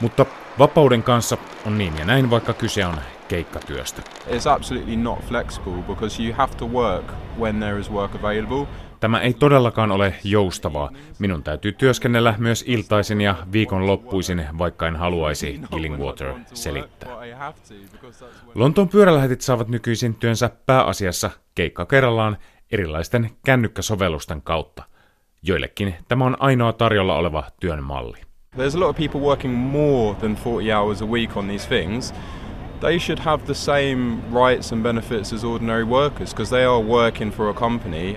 Mutta 0.00 0.26
vapauden 0.58 1.02
kanssa 1.02 1.36
on 1.66 1.78
niin 1.78 1.98
ja 1.98 2.04
näin, 2.04 2.30
vaikka 2.30 2.52
kyse 2.52 2.86
on 2.86 2.96
keikkatyöstä. 3.30 4.02
It's 4.26 4.50
absolutely 4.50 4.96
not 4.96 5.18
flexible 5.24 5.82
because 5.82 6.22
you 6.22 6.34
have 6.36 6.54
to 6.54 6.66
work 6.66 7.04
when 7.38 7.60
there 7.60 7.78
is 7.78 7.90
work 7.90 8.14
available 8.14 8.66
tämä 9.00 9.20
ei 9.20 9.34
todellakaan 9.34 9.92
ole 9.92 10.14
joustavaa. 10.24 10.90
Minun 11.18 11.42
täytyy 11.42 11.72
työskennellä 11.72 12.34
myös 12.38 12.64
iltaisin 12.66 13.20
ja 13.20 13.34
viikonloppuisin, 13.52 14.44
vaikka 14.58 14.86
en 14.86 14.96
haluaisi, 14.96 15.60
Gillingwater 15.70 16.34
selittää. 16.54 17.08
Lontoon 18.54 18.88
pyörälähetit 18.88 19.40
saavat 19.40 19.68
nykyisin 19.68 20.14
työnsä 20.14 20.50
pääasiassa 20.66 21.30
keikka 21.54 21.86
kerrallaan 21.86 22.36
erilaisten 22.72 23.30
kännykkäsovellusten 23.44 24.42
kautta. 24.42 24.82
Joillekin 25.42 25.94
tämä 26.08 26.24
on 26.24 26.36
ainoa 26.40 26.72
tarjolla 26.72 27.16
oleva 27.16 27.44
työn 27.60 27.84
malli. 27.84 28.18
There's 28.56 28.76
a 28.76 28.80
lot 28.80 28.88
of 28.88 28.96
people 28.96 29.20
working 29.20 29.56
more 29.56 30.14
than 30.14 30.36
40 30.44 30.78
hours 30.78 31.02
a 31.02 31.06
week 31.06 31.36
on 31.36 31.46
these 31.48 31.68
things. 31.68 32.14
They 32.80 32.98
should 32.98 33.18
have 33.18 33.44
the 33.44 33.54
same 33.54 34.16
rights 34.32 34.72
and 34.72 34.82
benefits 34.82 35.32
as 35.32 35.44
ordinary 35.44 35.84
workers 35.84 36.34
because 36.34 36.50
they 36.50 36.64
are 36.64 36.84
working 36.84 37.32
for 37.32 37.48
a 37.48 37.54
company. 37.54 38.16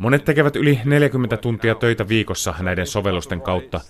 Monet 0.00 0.24
tekevät 0.24 0.56
yli 0.56 0.80
40 0.84 1.36
tuntia 1.36 1.74
töitä 1.74 2.08
viikossa 2.08 2.54
näiden 2.60 2.86
sovellusten 2.86 3.40
kautta. 3.40 3.80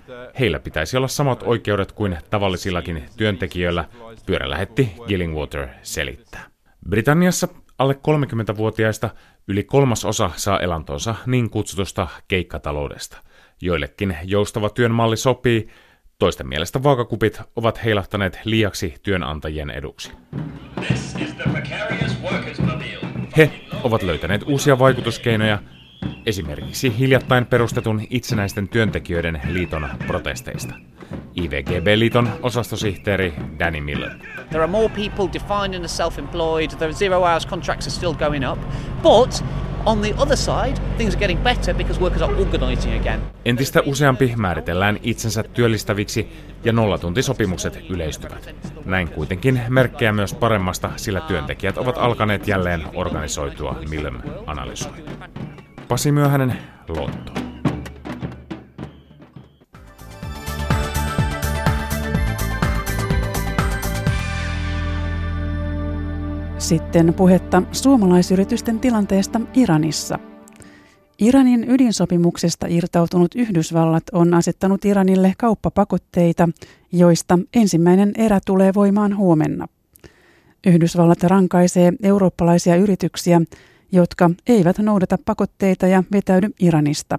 Heillä 0.40 0.60
pitäisi 0.60 0.96
olla 0.96 1.08
samat 1.08 1.42
oikeudet 1.42 1.92
kuin 1.92 2.18
tavallisillakin 2.30 3.04
työntekijöillä, 3.16 3.84
pyörälähetti 4.26 4.92
Gillingwater 5.06 5.68
selittää. 5.82 6.40
Britanniassa 6.88 7.48
alle 7.78 7.94
30-vuotiaista 7.94 9.10
yli 9.48 9.64
kolmas 9.64 10.04
osa 10.04 10.30
saa 10.36 10.60
elantonsa 10.60 11.14
niin 11.26 11.50
kutsutusta 11.50 12.08
keikkataloudesta. 12.28 13.18
Joillekin 13.60 14.16
joustava 14.24 14.70
työn 14.70 14.90
malli 14.90 15.16
sopii, 15.16 15.68
toisten 16.22 16.48
mielestä 16.48 16.82
vaakakupit 16.82 17.40
ovat 17.56 17.84
heilahtaneet 17.84 18.40
liiaksi 18.44 18.94
työnantajien 19.02 19.70
eduksi. 19.70 20.12
He 23.36 23.50
ovat 23.82 24.02
löytäneet 24.02 24.42
uusia 24.42 24.78
vaikutuskeinoja, 24.78 25.58
esimerkiksi 26.26 26.98
hiljattain 26.98 27.46
perustetun 27.46 28.02
itsenäisten 28.10 28.68
työntekijöiden 28.68 29.40
liiton 29.48 29.88
protesteista. 30.06 30.74
IVGB-liiton 31.34 32.28
osastosihteeri 32.42 33.34
Danny 33.58 33.80
Miller. 33.80 34.10
There 34.48 34.62
are 34.62 34.72
more 34.72 34.88
people 34.88 35.32
defined 35.32 35.84
as 35.84 35.96
self-employed, 35.96 36.68
the 36.68 36.92
zero 36.92 37.20
hours 37.20 37.46
contracts 37.46 37.86
are 37.86 37.96
still 37.96 38.14
going 38.14 38.52
up, 38.52 38.58
but 39.02 39.44
Entistä 43.44 43.80
useampi 43.86 44.34
määritellään 44.36 44.98
itsensä 45.02 45.42
työllistäviksi 45.42 46.32
ja 46.64 46.72
nollatuntisopimukset 46.72 47.78
yleistyvät. 47.90 48.54
Näin 48.84 49.08
kuitenkin 49.08 49.60
merkkejä 49.68 50.12
myös 50.12 50.34
paremmasta, 50.34 50.90
sillä 50.96 51.20
työntekijät 51.20 51.78
ovat 51.78 51.98
alkaneet 51.98 52.48
jälleen 52.48 52.82
organisoitua, 52.94 53.76
Millem 53.90 54.18
analysoi. 54.46 54.92
Pasi 55.88 56.12
Myöhänen, 56.12 56.58
Lotto. 56.88 57.51
Sitten 66.62 67.14
puhetta 67.14 67.62
suomalaisyritysten 67.72 68.80
tilanteesta 68.80 69.40
Iranissa. 69.54 70.18
Iranin 71.18 71.70
ydinsopimuksesta 71.70 72.66
irtautunut 72.70 73.34
Yhdysvallat 73.34 74.02
on 74.12 74.34
asettanut 74.34 74.84
Iranille 74.84 75.32
kauppapakotteita, 75.38 76.48
joista 76.92 77.38
ensimmäinen 77.54 78.12
erä 78.16 78.40
tulee 78.46 78.74
voimaan 78.74 79.16
huomenna. 79.16 79.66
Yhdysvallat 80.66 81.22
rankaisee 81.22 81.92
eurooppalaisia 82.02 82.76
yrityksiä, 82.76 83.40
jotka 83.92 84.30
eivät 84.46 84.78
noudata 84.78 85.18
pakotteita 85.24 85.86
ja 85.86 86.04
vetäydy 86.12 86.50
Iranista. 86.60 87.18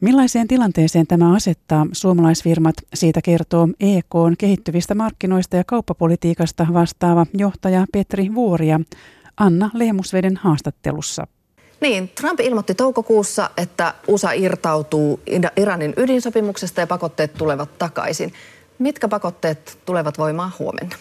Millaiseen 0.00 0.48
tilanteeseen 0.48 1.06
tämä 1.06 1.34
asettaa 1.34 1.86
suomalaisfirmat, 1.92 2.74
siitä 2.94 3.22
kertoo 3.22 3.68
EKn 3.80 4.34
kehittyvistä 4.38 4.94
markkinoista 4.94 5.56
ja 5.56 5.64
kauppapolitiikasta 5.66 6.66
vastaava 6.72 7.26
johtaja 7.34 7.84
Petri 7.92 8.34
Vuoria 8.34 8.80
Anna 9.36 9.70
Lehmusveden 9.74 10.36
haastattelussa. 10.36 11.26
Niin, 11.80 12.08
Trump 12.08 12.40
ilmoitti 12.40 12.74
toukokuussa, 12.74 13.50
että 13.56 13.94
USA 14.08 14.32
irtautuu 14.32 15.20
Iranin 15.56 15.94
ydinsopimuksesta 15.96 16.80
ja 16.80 16.86
pakotteet 16.86 17.34
tulevat 17.34 17.78
takaisin. 17.78 18.32
Mitkä 18.78 19.08
pakotteet 19.08 19.78
tulevat 19.86 20.18
voimaan 20.18 20.52
huomenna? 20.58 20.96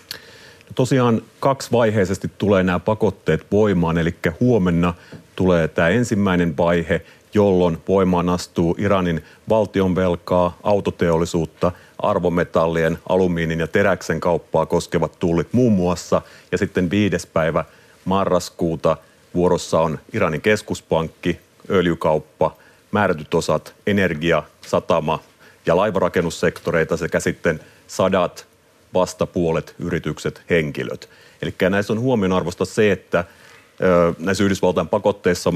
Tosiaan 0.75 1.21
kaksivaiheisesti 1.39 2.31
tulee 2.37 2.63
nämä 2.63 2.79
pakotteet 2.79 3.45
voimaan, 3.51 3.97
eli 3.97 4.15
huomenna 4.39 4.93
tulee 5.35 5.67
tämä 5.67 5.89
ensimmäinen 5.89 6.57
vaihe, 6.57 7.01
jolloin 7.33 7.77
voimaan 7.87 8.29
astuu 8.29 8.75
Iranin 8.77 9.23
valtionvelkaa, 9.49 10.57
autoteollisuutta, 10.63 11.71
arvometallien, 11.99 12.99
alumiinin 13.09 13.59
ja 13.59 13.67
teräksen 13.67 14.19
kauppaa 14.19 14.65
koskevat 14.65 15.19
tullit 15.19 15.53
muun 15.53 15.73
muassa. 15.73 16.21
Ja 16.51 16.57
sitten 16.57 16.89
viides 16.89 17.25
päivä 17.25 17.65
marraskuuta 18.05 18.97
vuorossa 19.33 19.79
on 19.79 19.99
Iranin 20.13 20.41
keskuspankki, 20.41 21.39
öljykauppa, 21.69 22.55
määrätyt 22.91 23.33
osat, 23.33 23.75
energia, 23.87 24.43
satama 24.67 25.19
ja 25.65 25.77
laivarakennussektoreita 25.77 26.97
sekä 26.97 27.19
sitten 27.19 27.59
sadat 27.87 28.47
vastapuolet, 28.93 29.75
yritykset, 29.79 30.41
henkilöt. 30.49 31.09
Eli 31.41 31.53
näissä 31.69 31.93
on 31.93 31.99
huomionarvosta 31.99 32.65
se, 32.65 32.91
että 32.91 33.25
näissä 34.19 34.43
Yhdysvaltain 34.43 34.87
pakotteissa 34.87 35.49
on 35.49 35.55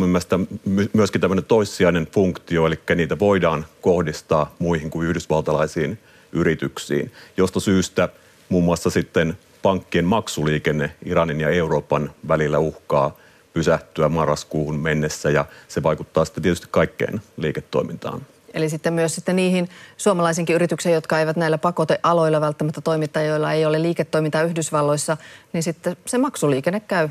myöskin 0.93 1.21
tämmöinen 1.21 1.45
toissijainen 1.45 2.07
funktio, 2.11 2.67
eli 2.67 2.79
niitä 2.95 3.19
voidaan 3.19 3.65
kohdistaa 3.81 4.55
muihin 4.59 4.89
kuin 4.89 5.07
yhdysvaltalaisiin 5.07 5.99
yrityksiin, 6.31 7.11
josta 7.37 7.59
syystä 7.59 8.09
muun 8.49 8.63
muassa 8.63 8.89
sitten 8.89 9.37
pankkien 9.61 10.05
maksuliikenne 10.05 10.91
Iranin 11.05 11.41
ja 11.41 11.49
Euroopan 11.49 12.11
välillä 12.27 12.59
uhkaa 12.59 13.17
pysähtyä 13.53 14.09
marraskuuhun 14.09 14.79
mennessä 14.79 15.29
ja 15.29 15.45
se 15.67 15.83
vaikuttaa 15.83 16.25
sitten 16.25 16.43
tietysti 16.43 16.67
kaikkeen 16.71 17.21
liiketoimintaan. 17.37 18.21
Eli 18.53 18.69
sitten 18.69 18.93
myös 18.93 19.15
sitten 19.15 19.35
niihin 19.35 19.69
suomalaisinkin 19.97 20.55
yrityksiin, 20.55 20.95
jotka 20.95 21.19
eivät 21.19 21.37
näillä 21.37 21.57
pakotealoilla 21.57 22.41
välttämättä 22.41 22.81
toimita, 22.81 23.21
joilla 23.21 23.53
ei 23.53 23.65
ole 23.65 23.81
liiketoimintaa 23.81 24.41
Yhdysvalloissa, 24.41 25.17
niin 25.53 25.63
sitten 25.63 25.97
se 26.05 26.17
maksuliikenne 26.17 26.79
käy 26.79 27.09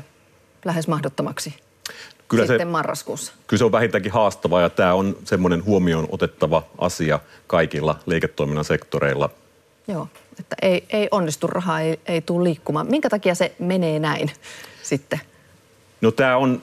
lähes 0.65 0.87
mahdottomaksi 0.87 1.53
kyllä 2.27 2.47
sitten 2.47 2.67
se, 2.67 2.71
marraskuussa. 2.71 3.33
Kyllä 3.47 3.57
se 3.57 3.65
on 3.65 3.71
vähintäänkin 3.71 4.11
haastavaa 4.11 4.61
ja 4.61 4.69
tämä 4.69 4.93
on 4.93 5.17
semmoinen 5.23 5.65
huomioon 5.65 6.07
otettava 6.11 6.63
asia 6.77 7.19
kaikilla 7.47 7.99
liiketoiminnan 8.05 8.65
sektoreilla. 8.65 9.29
Joo, 9.87 10.07
että 10.39 10.55
ei, 10.61 10.85
ei 10.89 11.07
onnistu, 11.11 11.47
rahaa 11.47 11.81
ei, 11.81 11.99
ei 12.05 12.21
tule 12.21 12.43
liikkumaan. 12.43 12.87
Minkä 12.89 13.09
takia 13.09 13.35
se 13.35 13.55
menee 13.59 13.99
näin 13.99 14.31
sitten? 14.83 15.21
No 16.01 16.11
tämä 16.11 16.37
on 16.37 16.61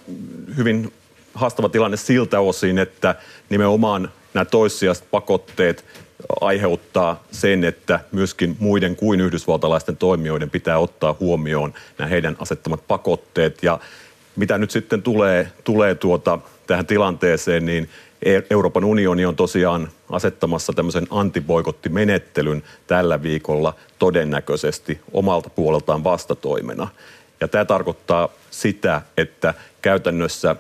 hyvin 0.57 0.92
haastava 1.35 1.69
tilanne 1.69 1.97
siltä 1.97 2.40
osin, 2.40 2.78
että 2.78 3.14
nimenomaan 3.50 4.12
nämä 4.35 4.45
toissijaiset 4.45 5.04
pakotteet 5.11 5.85
aiheuttaa 6.41 7.25
sen, 7.31 7.65
että 7.65 8.00
myöskin 8.12 8.57
muiden 8.59 8.97
kuin 8.97 9.21
yhdysvaltalaisten 9.21 9.97
toimijoiden 9.97 10.50
pitää 10.50 10.79
ottaa 10.79 11.17
huomioon 11.21 11.75
nämä 11.99 12.09
heidän 12.09 12.37
asettamat 12.39 12.81
pakotteet. 12.89 13.62
Ja 13.62 13.81
mitä 14.37 14.59
nyt 14.59 14.71
sitten 14.71 15.03
tulee, 15.03 15.53
tulee 15.65 15.95
tuota, 15.95 16.39
tähän 16.67 16.87
tilanteeseen, 16.87 17.67
niin 17.67 17.89
e- 18.23 18.43
Euroopan 18.50 18.85
unioni 18.85 19.27
on 19.27 19.37
tosiaan 19.37 19.89
asettamassa 20.11 20.73
tämmöisen 20.73 21.07
antiboikottimenettelyn 21.11 22.62
tällä 22.87 23.23
viikolla 23.23 23.75
todennäköisesti 23.99 25.00
omalta 25.12 25.50
puoleltaan 25.50 26.05
vastatoimena. 26.05 26.89
Ja 27.41 27.49
tämä 27.49 27.65
tarkoittaa 27.65 28.29
sitä, 28.50 29.03
että 29.17 29.55
käytännössä 29.83 30.57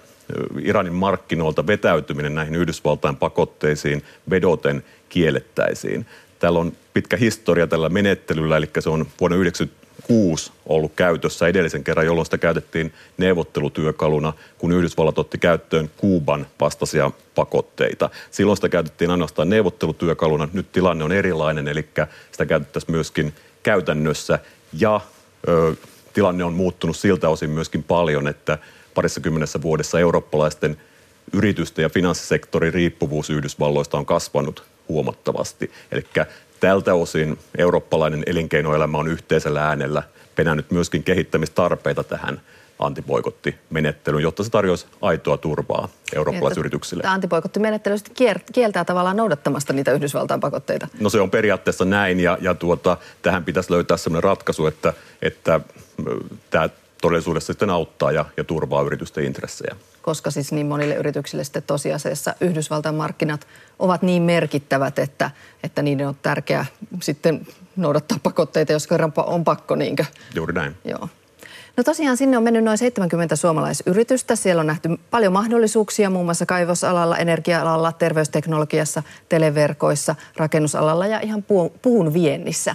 Iranin 0.62 0.94
markkinoilta 0.94 1.66
vetäytyminen 1.66 2.34
näihin 2.34 2.54
Yhdysvaltain 2.54 3.16
pakotteisiin 3.16 4.02
vedoten 4.30 4.84
kiellettäisiin. 5.10 6.06
Täällä 6.38 6.58
on 6.58 6.72
pitkä 6.94 7.16
historia 7.16 7.66
tällä 7.66 7.88
menettelyllä, 7.88 8.56
eli 8.56 8.70
se 8.78 8.90
on 8.90 9.06
vuonna 9.20 9.36
1996 9.36 10.52
ollut 10.66 10.92
käytössä 10.96 11.48
edellisen 11.48 11.84
kerran, 11.84 12.06
jolloin 12.06 12.26
sitä 12.26 12.38
käytettiin 12.38 12.92
neuvottelutyökaluna, 13.18 14.32
kun 14.58 14.72
Yhdysvallat 14.72 15.18
otti 15.18 15.38
käyttöön 15.38 15.90
Kuuban 15.96 16.46
vastaisia 16.60 17.10
pakotteita. 17.34 18.10
Silloin 18.30 18.56
sitä 18.56 18.68
käytettiin 18.68 19.10
ainoastaan 19.10 19.50
neuvottelutyökaluna. 19.50 20.48
Nyt 20.52 20.72
tilanne 20.72 21.04
on 21.04 21.12
erilainen, 21.12 21.68
eli 21.68 21.88
sitä 22.32 22.46
käytettäisiin 22.46 22.90
myöskin 22.90 23.34
käytännössä. 23.62 24.38
Ja 24.72 25.00
ö, 25.48 25.74
tilanne 26.12 26.44
on 26.44 26.54
muuttunut 26.54 26.96
siltä 26.96 27.28
osin 27.28 27.50
myöskin 27.50 27.82
paljon, 27.82 28.28
että 28.28 28.58
parissa 28.94 29.20
kymmenessä 29.20 29.62
vuodessa 29.62 30.00
eurooppalaisten 30.00 30.76
yritysten 31.32 31.82
ja 31.82 31.88
finanssisektorin 31.88 32.74
riippuvuus 32.74 33.30
Yhdysvalloista 33.30 33.98
on 33.98 34.06
kasvanut 34.06 34.64
huomattavasti. 34.90 35.70
Eli 35.92 36.04
tältä 36.60 36.94
osin 36.94 37.38
eurooppalainen 37.58 38.22
elinkeinoelämä 38.26 38.98
on 38.98 39.08
yhteisellä 39.08 39.68
äänellä 39.68 40.02
penännyt 40.36 40.70
myöskin 40.70 41.02
kehittämistarpeita 41.02 42.04
tähän, 42.04 42.40
antipoikottimenettelyn, 42.78 44.22
jotta 44.22 44.44
se 44.44 44.50
tarjoaisi 44.50 44.86
aitoa 45.00 45.36
turvaa 45.36 45.88
eurooppalaisyrityksille. 46.14 47.02
Tämä 47.02 47.14
antipoikottimenettely 47.14 47.96
kieltää 48.52 48.84
tavallaan 48.84 49.16
noudattamasta 49.16 49.72
niitä 49.72 49.92
Yhdysvaltain 49.92 50.40
pakotteita. 50.40 50.88
No 51.00 51.10
se 51.10 51.20
on 51.20 51.30
periaatteessa 51.30 51.84
näin 51.84 52.20
ja, 52.20 52.38
ja 52.40 52.54
tuota, 52.54 52.96
tähän 53.22 53.44
pitäisi 53.44 53.72
löytää 53.72 53.96
sellainen 53.96 54.24
ratkaisu, 54.24 54.66
että, 54.66 54.92
että 55.22 55.60
tämä 56.50 56.68
todellisuudessa 57.02 57.52
sitten 57.52 57.70
auttaa 57.70 58.12
ja, 58.12 58.24
ja 58.36 58.44
turvaa 58.44 58.82
yritysten 58.82 59.24
intressejä. 59.24 59.76
Koska 60.02 60.30
siis 60.30 60.52
niin 60.52 60.66
monille 60.66 60.94
yrityksille 60.94 61.44
sitten 61.44 61.62
tosiasiassa 61.62 62.34
Yhdysvaltain 62.40 62.94
markkinat 62.94 63.46
ovat 63.78 64.02
niin 64.02 64.22
merkittävät, 64.22 64.98
että, 64.98 65.30
että 65.64 65.82
niiden 65.82 66.08
on 66.08 66.16
tärkeää 66.22 66.66
sitten 67.02 67.46
noudattaa 67.76 68.18
pakotteita, 68.22 68.72
jos 68.72 68.86
kerran 68.86 69.12
on 69.16 69.44
pakko, 69.44 69.74
niinkö? 69.74 70.04
Juuri 70.34 70.52
näin. 70.52 70.76
Joo. 70.84 71.08
No 71.76 71.84
tosiaan 71.84 72.16
sinne 72.16 72.36
on 72.36 72.42
mennyt 72.42 72.64
noin 72.64 72.78
70 72.78 73.36
suomalaisyritystä. 73.36 74.36
Siellä 74.36 74.60
on 74.60 74.66
nähty 74.66 74.88
paljon 75.10 75.32
mahdollisuuksia 75.32 76.10
muun 76.10 76.24
muassa 76.24 76.46
kaivosalalla, 76.46 77.16
energia-alalla, 77.18 77.92
terveysteknologiassa, 77.92 79.02
televerkoissa, 79.28 80.14
rakennusalalla 80.36 81.06
ja 81.06 81.20
ihan 81.20 81.44
puun 81.82 82.14
viennissä. 82.14 82.74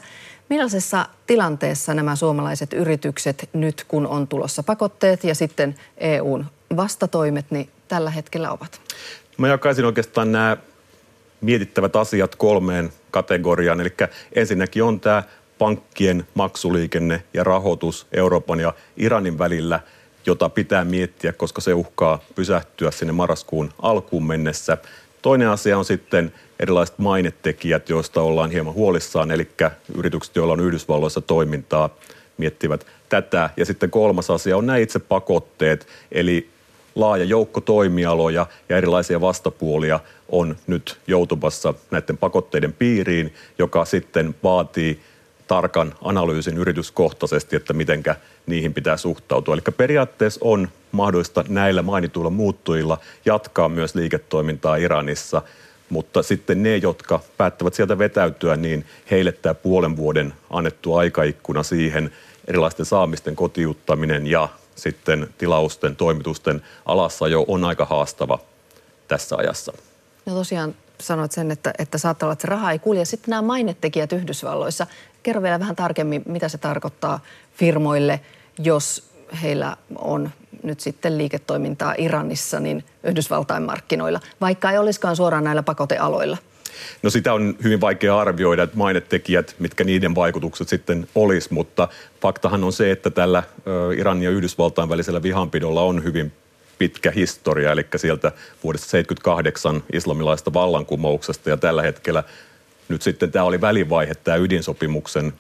Millaisessa 0.50 1.06
tilanteessa 1.28 1.94
nämä 1.94 2.16
suomalaiset 2.16 2.74
yritykset 2.74 3.50
nyt, 3.54 3.86
kun 3.88 4.08
on 4.08 4.28
tulossa 4.28 4.64
pakotteet 4.64 5.24
ja 5.24 5.36
sitten 5.36 5.76
EUn 5.98 6.46
vastatoimet, 6.76 7.46
niin 7.50 7.70
tällä 7.88 8.10
hetkellä 8.10 8.52
ovat? 8.52 8.82
Mä 9.38 9.48
jakaisin 9.48 9.86
oikeastaan 9.86 10.32
nämä 10.32 10.58
mietittävät 11.42 11.96
asiat 11.96 12.36
kolmeen 12.36 12.90
kategoriaan. 13.12 13.82
Eli 13.82 13.94
ensinnäkin 14.34 14.84
on 14.84 15.00
tämä 15.00 15.24
pankkien 15.58 16.28
maksuliikenne 16.34 17.24
ja 17.34 17.44
rahoitus 17.44 18.08
Euroopan 18.12 18.60
ja 18.60 18.74
Iranin 18.98 19.40
välillä, 19.40 19.80
jota 20.26 20.50
pitää 20.50 20.86
miettiä, 20.86 21.34
koska 21.34 21.62
se 21.62 21.74
uhkaa 21.74 22.20
pysähtyä 22.36 22.92
sinne 22.92 23.14
marraskuun 23.14 23.74
alkuun 23.82 24.28
mennessä. 24.28 24.78
Toinen 25.22 25.50
asia 25.50 25.78
on 25.78 25.86
sitten 25.86 26.34
erilaiset 26.60 27.00
mainetekijät, 27.00 27.90
joista 27.90 28.22
ollaan 28.22 28.52
hieman 28.52 28.74
huolissaan, 28.74 29.32
eli 29.32 29.48
yritykset, 29.98 30.36
joilla 30.36 30.54
on 30.54 30.60
Yhdysvalloissa 30.60 31.22
toimintaa, 31.22 31.90
miettivät 32.38 32.86
tätä. 33.10 33.50
Ja 33.58 33.66
sitten 33.66 33.92
kolmas 33.92 34.30
asia 34.30 34.58
on 34.58 34.66
nämä 34.66 34.78
itse 34.78 35.00
pakotteet, 35.00 35.88
eli 36.12 36.50
laaja 36.96 37.24
joukko 37.24 37.62
toimialoja 37.62 38.48
ja 38.70 38.78
erilaisia 38.78 39.22
vastapuolia 39.22 40.00
on 40.30 40.56
nyt 40.68 40.98
joutumassa 41.08 41.74
näiden 41.92 42.18
pakotteiden 42.18 42.74
piiriin, 42.74 43.34
joka 43.60 43.86
sitten 43.86 44.36
vaatii 44.44 45.00
tarkan 45.48 45.96
analyysin 46.02 46.58
yrityskohtaisesti, 46.58 47.56
että 47.56 47.74
mitenkä 47.74 48.16
niihin 48.46 48.74
pitää 48.74 48.98
suhtautua. 48.98 49.54
Eli 49.54 49.62
periaatteessa 49.78 50.40
on 50.44 50.70
mahdollista 50.92 51.46
näillä 51.48 51.82
mainituilla 51.82 52.30
muuttujilla 52.30 52.98
jatkaa 53.26 53.70
myös 53.70 53.96
liiketoimintaa 53.96 54.76
Iranissa, 54.76 55.42
mutta 55.90 56.24
sitten 56.24 56.64
ne, 56.64 56.78
jotka 56.78 57.20
päättävät 57.38 57.74
sieltä 57.74 57.98
vetäytyä, 57.98 58.56
niin 58.56 58.86
heille 59.12 59.32
tämä 59.32 59.54
puolen 59.54 59.98
vuoden 59.98 60.34
annettu 60.50 60.96
aikaikkuna 60.96 61.64
siihen 61.64 62.12
erilaisten 62.48 62.86
saamisten 62.86 63.36
kotiuttaminen 63.36 64.28
ja 64.28 64.50
sitten 64.76 65.30
tilausten, 65.38 65.96
toimitusten 65.96 66.62
alassa 66.86 67.28
jo 67.28 67.46
on 67.48 67.64
aika 67.64 67.86
haastava 67.86 68.40
tässä 69.08 69.36
ajassa. 69.36 69.74
No 70.26 70.34
tosiaan 70.34 70.76
sanoit 71.02 71.32
sen, 71.32 71.52
että, 71.52 71.74
että 71.78 71.98
saattaa 71.98 72.28
olla, 72.28 72.34
että 72.34 72.42
se 72.42 72.48
raha 72.48 72.72
ei 72.72 72.80
kulje. 72.80 73.06
Sitten 73.06 73.30
nämä 73.32 73.42
mainetekijät 73.42 74.12
Yhdysvalloissa. 74.12 74.88
Kerro 75.24 75.42
vielä 75.42 75.60
vähän 75.60 75.76
tarkemmin, 75.76 76.24
mitä 76.26 76.50
se 76.50 76.58
tarkoittaa 76.58 77.20
firmoille, 77.54 78.20
jos 78.60 79.10
heillä 79.42 79.78
on 79.98 80.30
nyt 80.64 80.80
sitten 80.80 81.18
liiketoimintaa 81.18 81.96
Iranissa, 81.98 82.60
niin 82.60 82.84
Yhdysvaltain 83.04 83.64
markkinoilla, 83.64 84.20
vaikka 84.42 84.72
ei 84.72 84.78
olisikaan 84.78 85.16
suoraan 85.16 85.44
näillä 85.44 85.64
pakotealoilla? 85.64 86.38
No 87.04 87.10
sitä 87.10 87.34
on 87.34 87.56
hyvin 87.64 87.82
vaikea 87.82 88.20
arvioida, 88.20 88.64
että 88.64 88.78
mainetekijät, 88.78 89.56
mitkä 89.60 89.84
niiden 89.84 90.16
vaikutukset 90.16 90.70
sitten 90.70 91.08
olisi, 91.16 91.54
mutta 91.54 91.88
faktahan 92.22 92.64
on 92.64 92.74
se, 92.74 92.92
että 92.92 93.10
tällä 93.10 93.44
Iranin 93.98 94.24
ja 94.24 94.30
Yhdysvaltain 94.30 94.90
välisellä 94.90 95.24
vihanpidolla 95.24 95.82
on 95.82 96.04
hyvin 96.04 96.32
pitkä 96.78 97.12
historia, 97.12 97.72
eli 97.72 97.86
sieltä 97.96 98.32
vuodesta 98.64 98.88
78 98.88 99.84
islamilaista 99.94 100.54
vallankumouksesta 100.54 101.50
ja 101.50 101.58
tällä 101.58 101.82
hetkellä 101.82 102.24
nyt 102.90 103.02
sitten 103.02 103.32
tämä 103.32 103.46
oli 103.46 103.62
välivaihe, 103.62 104.16
tämä 104.16 104.38
ydinsopimuksen 104.38 105.34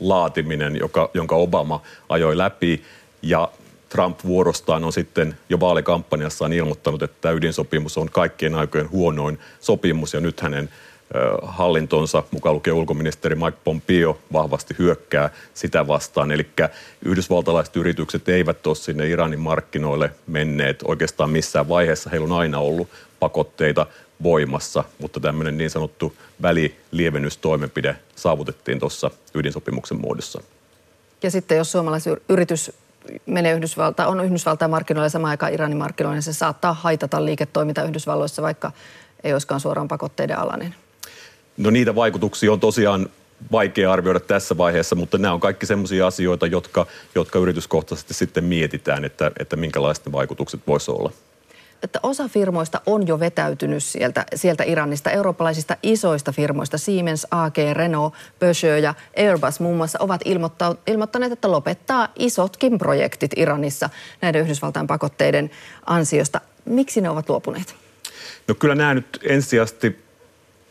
laatiminen, 0.00 0.76
joka, 0.76 1.10
jonka 1.14 1.36
Obama 1.36 1.82
ajoi 2.08 2.38
läpi 2.38 2.82
ja 3.22 3.48
Trump 3.92 4.20
vuorostaan 4.24 4.84
on 4.84 4.92
sitten 4.92 5.38
jo 5.48 5.60
vaalikampanjassaan 5.60 6.52
ilmoittanut, 6.52 7.02
että 7.02 7.16
tämä 7.20 7.32
ydinsopimus 7.32 7.98
on 7.98 8.10
kaikkien 8.10 8.54
aikojen 8.54 8.90
huonoin 8.90 9.38
sopimus 9.60 10.14
ja 10.14 10.20
nyt 10.20 10.40
hänen 10.40 10.68
hallintonsa, 11.42 12.22
mukaan 12.30 12.54
lukee 12.54 12.72
ulkoministeri 12.72 13.34
Mike 13.34 13.58
Pompeo, 13.64 14.18
vahvasti 14.32 14.74
hyökkää 14.78 15.30
sitä 15.54 15.86
vastaan. 15.86 16.32
Eli 16.32 16.46
yhdysvaltalaiset 17.04 17.76
yritykset 17.76 18.28
eivät 18.28 18.66
ole 18.66 18.74
sinne 18.74 19.08
Iranin 19.08 19.40
markkinoille 19.40 20.10
menneet 20.26 20.82
oikeastaan 20.84 21.30
missään 21.30 21.68
vaiheessa. 21.68 22.10
Heillä 22.10 22.24
on 22.24 22.32
aina 22.32 22.58
ollut 22.58 22.88
pakotteita 23.20 23.86
voimassa, 24.22 24.84
mutta 24.98 25.20
tämmöinen 25.20 25.58
niin 25.58 25.70
sanottu 25.70 26.16
välilievennystoimenpide 26.42 27.96
saavutettiin 28.16 28.78
tuossa 28.80 29.10
ydinsopimuksen 29.34 30.00
muodossa. 30.00 30.42
Ja 31.22 31.30
sitten 31.30 31.58
jos 31.58 31.72
suomalaisyritys 31.72 32.72
menee 33.26 33.52
Yhdysvaltaan, 33.52 34.08
on 34.08 34.24
Yhdysvaltain 34.24 34.70
markkinoilla 34.70 35.06
ja 35.06 35.10
samaan 35.10 35.30
aikaan 35.30 35.52
Iranin 35.52 35.78
markkinoilla, 35.78 36.14
niin 36.14 36.22
se 36.22 36.32
saattaa 36.32 36.72
haitata 36.72 37.24
liiketoiminta 37.24 37.82
Yhdysvalloissa, 37.82 38.42
vaikka 38.42 38.72
ei 39.24 39.32
olisikaan 39.32 39.60
suoraan 39.60 39.88
pakotteiden 39.88 40.38
alainen. 40.38 40.74
No 41.56 41.70
niitä 41.70 41.94
vaikutuksia 41.94 42.52
on 42.52 42.60
tosiaan 42.60 43.06
vaikea 43.52 43.92
arvioida 43.92 44.20
tässä 44.20 44.56
vaiheessa, 44.56 44.96
mutta 44.96 45.18
nämä 45.18 45.34
on 45.34 45.40
kaikki 45.40 45.66
sellaisia 45.66 46.06
asioita, 46.06 46.46
jotka, 46.46 46.86
jotka 47.14 47.38
yrityskohtaisesti 47.38 48.14
sitten 48.14 48.44
mietitään, 48.44 49.04
että, 49.04 49.30
että 49.38 49.56
minkälaiset 49.56 50.12
vaikutukset 50.12 50.60
voisi 50.66 50.90
olla 50.90 51.12
että 51.82 52.00
osa 52.02 52.28
firmoista 52.28 52.80
on 52.86 53.06
jo 53.06 53.20
vetäytynyt 53.20 53.84
sieltä, 53.84 54.24
sieltä 54.34 54.64
Iranista. 54.64 55.10
Eurooppalaisista 55.10 55.76
isoista 55.82 56.32
firmoista 56.32 56.78
Siemens, 56.78 57.26
AG, 57.30 57.56
Renault, 57.72 58.14
Peugeot 58.38 58.82
ja 58.82 58.94
Airbus 59.16 59.60
muun 59.60 59.76
muassa 59.76 59.98
ovat 60.00 60.20
ilmoittaneet, 60.86 61.32
että 61.32 61.50
lopettaa 61.50 62.08
isotkin 62.18 62.78
projektit 62.78 63.30
Iranissa 63.36 63.90
näiden 64.20 64.42
Yhdysvaltain 64.42 64.86
pakotteiden 64.86 65.50
ansiosta. 65.86 66.40
Miksi 66.64 67.00
ne 67.00 67.10
ovat 67.10 67.28
luopuneet? 67.28 67.74
No 68.48 68.54
kyllä 68.54 68.74
nämä 68.74 68.94
nyt 68.94 69.20
ensisijaisesti 69.22 70.02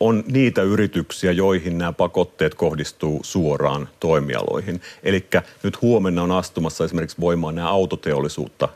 on 0.00 0.24
niitä 0.26 0.62
yrityksiä, 0.62 1.32
joihin 1.32 1.78
nämä 1.78 1.92
pakotteet 1.92 2.54
kohdistuu 2.54 3.20
suoraan 3.22 3.88
toimialoihin. 4.00 4.80
Eli 5.02 5.26
nyt 5.62 5.82
huomenna 5.82 6.22
on 6.22 6.32
astumassa 6.32 6.84
esimerkiksi 6.84 7.20
voimaan 7.20 7.54
nämä 7.54 7.68
autoteollisuutta 7.68 8.68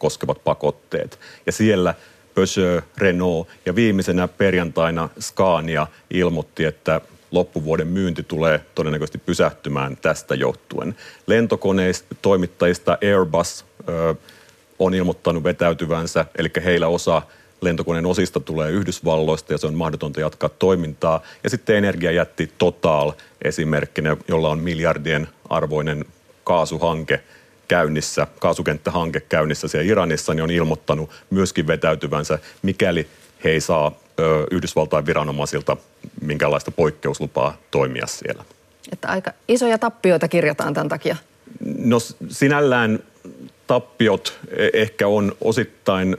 koskevat 0.00 0.44
pakotteet. 0.44 1.18
Ja 1.46 1.52
siellä 1.52 1.94
Peugeot, 2.34 2.84
Renault 2.98 3.48
ja 3.66 3.74
viimeisenä 3.74 4.28
perjantaina 4.28 5.08
Scania 5.20 5.86
ilmoitti, 6.10 6.64
että 6.64 7.00
loppuvuoden 7.30 7.86
myynti 7.86 8.22
tulee 8.22 8.60
todennäköisesti 8.74 9.18
pysähtymään 9.18 9.96
tästä 9.96 10.34
johtuen. 10.34 10.96
Lentokoneista 11.26 12.14
toimittajista 12.22 12.98
Airbus 13.02 13.64
ö, 13.88 14.14
on 14.78 14.94
ilmoittanut 14.94 15.44
vetäytyvänsä, 15.44 16.24
eli 16.38 16.50
heillä 16.64 16.88
osa 16.88 17.22
lentokoneen 17.60 18.06
osista 18.06 18.40
tulee 18.40 18.70
Yhdysvalloista 18.70 19.52
ja 19.52 19.58
se 19.58 19.66
on 19.66 19.74
mahdotonta 19.74 20.20
jatkaa 20.20 20.48
toimintaa. 20.48 21.22
Ja 21.44 21.50
sitten 21.50 21.76
energiajätti 21.76 22.52
Total 22.58 23.12
esimerkkinä, 23.42 24.16
jolla 24.28 24.48
on 24.48 24.58
miljardien 24.58 25.28
arvoinen 25.48 26.04
kaasuhanke 26.44 27.20
käynnissä, 27.70 28.26
kaasukenttähanke 28.40 29.20
käynnissä 29.20 29.68
siellä 29.68 29.90
Iranissa, 29.90 30.34
niin 30.34 30.42
on 30.42 30.50
ilmoittanut 30.50 31.10
myöskin 31.30 31.66
vetäytyvänsä, 31.66 32.38
mikäli 32.62 33.08
he 33.44 33.50
ei 33.50 33.60
saa 33.60 33.92
ö, 34.20 34.46
Yhdysvaltain 34.50 35.06
viranomaisilta 35.06 35.76
minkälaista 36.20 36.70
poikkeuslupaa 36.70 37.56
toimia 37.70 38.06
siellä. 38.06 38.44
Että 38.92 39.08
aika 39.08 39.32
isoja 39.48 39.78
tappioita 39.78 40.28
kirjataan 40.28 40.74
tämän 40.74 40.88
takia. 40.88 41.16
No 41.78 41.98
sinällään 42.28 42.98
tappiot 43.66 44.38
e, 44.56 44.68
ehkä 44.72 45.08
on 45.08 45.32
osittain 45.40 46.16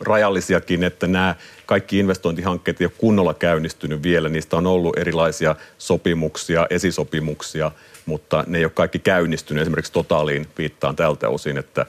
rajallisiakin, 0.00 0.84
että 0.84 1.06
nämä 1.06 1.34
kaikki 1.66 1.98
investointihankkeet 1.98 2.80
ei 2.80 2.84
ole 2.84 2.92
kunnolla 2.98 3.34
käynnistynyt 3.34 4.02
vielä. 4.02 4.28
Niistä 4.28 4.56
on 4.56 4.66
ollut 4.66 4.98
erilaisia 4.98 5.56
sopimuksia, 5.78 6.66
esisopimuksia, 6.70 7.70
mutta 8.10 8.44
ne 8.46 8.58
ei 8.58 8.64
ole 8.64 8.72
kaikki 8.74 8.98
käynnistynyt. 8.98 9.62
Esimerkiksi 9.62 9.92
Totaaliin 9.92 10.48
viittaan 10.58 10.96
tältä 10.96 11.28
osin, 11.28 11.58
että 11.58 11.86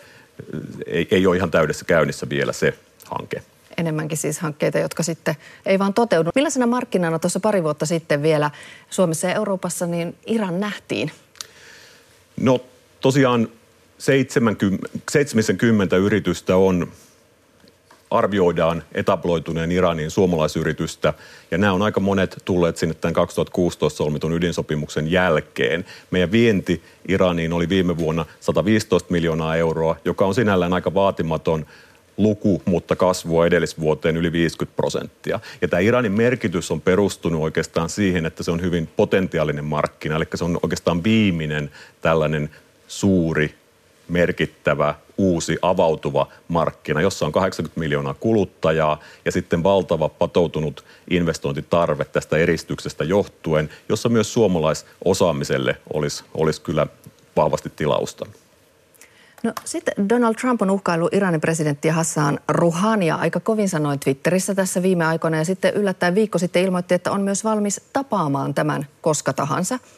ei, 0.85 1.07
ei 1.11 1.27
ole 1.27 1.37
ihan 1.37 1.51
täydessä 1.51 1.85
käynnissä 1.85 2.29
vielä 2.29 2.53
se 2.53 2.73
hanke 3.05 3.41
enemmänkin 3.77 4.17
siis 4.17 4.39
hankkeita, 4.39 4.79
jotka 4.79 5.03
sitten 5.03 5.35
ei 5.65 5.79
vaan 5.79 5.93
toteudu. 5.93 6.29
Millaisena 6.35 6.67
markkinana 6.67 7.19
tuossa 7.19 7.39
pari 7.39 7.63
vuotta 7.63 7.85
sitten 7.85 8.23
vielä 8.23 8.51
Suomessa 8.89 9.27
ja 9.27 9.35
Euroopassa 9.35 9.85
niin 9.85 10.15
Iran 10.27 10.59
nähtiin? 10.59 11.11
No 12.37 12.59
tosiaan 13.01 13.47
70, 13.97 14.89
70 15.11 15.97
yritystä 15.97 16.55
on 16.55 16.91
arvioidaan 18.11 18.83
etabloituneen 18.91 19.71
Iranin 19.71 20.11
suomalaisyritystä, 20.11 21.13
ja 21.51 21.57
nämä 21.57 21.73
on 21.73 21.81
aika 21.81 21.99
monet 21.99 22.41
tulleet 22.45 22.77
sinne 22.77 22.93
tämän 22.93 23.13
2016 23.13 23.97
solmitun 23.97 24.33
ydinsopimuksen 24.33 25.11
jälkeen. 25.11 25.85
Meidän 26.11 26.31
vienti 26.31 26.83
Iraniin 27.07 27.53
oli 27.53 27.69
viime 27.69 27.97
vuonna 27.97 28.25
115 28.39 29.11
miljoonaa 29.11 29.55
euroa, 29.55 29.95
joka 30.05 30.25
on 30.25 30.35
sinällään 30.35 30.73
aika 30.73 30.93
vaatimaton 30.93 31.65
luku, 32.17 32.61
mutta 32.65 32.95
kasvua 32.95 33.47
edellisvuoteen 33.47 34.17
yli 34.17 34.31
50 34.31 34.75
prosenttia. 34.75 35.39
Ja 35.61 35.67
tämä 35.67 35.79
Iranin 35.79 36.11
merkitys 36.11 36.71
on 36.71 36.81
perustunut 36.81 37.41
oikeastaan 37.41 37.89
siihen, 37.89 38.25
että 38.25 38.43
se 38.43 38.51
on 38.51 38.61
hyvin 38.61 38.89
potentiaalinen 38.95 39.65
markkina, 39.65 40.15
eli 40.15 40.25
se 40.35 40.43
on 40.43 40.59
oikeastaan 40.63 41.03
viimeinen 41.03 41.71
tällainen 42.01 42.49
suuri 42.87 43.60
merkittävä 44.11 44.95
uusi 45.17 45.57
avautuva 45.61 46.27
markkina, 46.47 47.01
jossa 47.01 47.25
on 47.25 47.31
80 47.31 47.79
miljoonaa 47.79 48.13
kuluttajaa 48.13 48.99
ja 49.25 49.31
sitten 49.31 49.63
valtava 49.63 50.09
patoutunut 50.09 50.85
investointitarve 51.09 52.05
tästä 52.05 52.37
eristyksestä 52.37 53.03
johtuen, 53.03 53.69
jossa 53.89 54.09
myös 54.09 54.33
suomalaisosaamiselle 54.33 55.77
olisi, 55.93 56.23
olisi 56.33 56.61
kyllä 56.61 56.87
vahvasti 57.35 57.71
tilausta. 57.75 58.25
No 59.43 59.53
sitten 59.65 60.09
Donald 60.09 60.35
Trump 60.35 60.61
on 60.61 60.69
uhkailu 60.69 61.09
Iranin 61.11 61.41
presidenttiä 61.41 61.93
Hassan 61.93 62.39
Rouhania 62.47 63.15
aika 63.15 63.39
kovin 63.39 63.69
sanoin 63.69 63.99
Twitterissä 63.99 64.55
tässä 64.55 64.81
viime 64.81 65.05
aikoina 65.05 65.37
ja 65.37 65.45
sitten 65.45 65.73
yllättäen 65.73 66.15
viikko 66.15 66.37
sitten 66.37 66.63
ilmoitti, 66.63 66.93
että 66.93 67.11
on 67.11 67.21
myös 67.21 67.43
valmis 67.43 67.81
tapaamaan 67.93 68.53
tämän 68.53 68.87
koska 69.01 69.33
tahansa– 69.33 69.79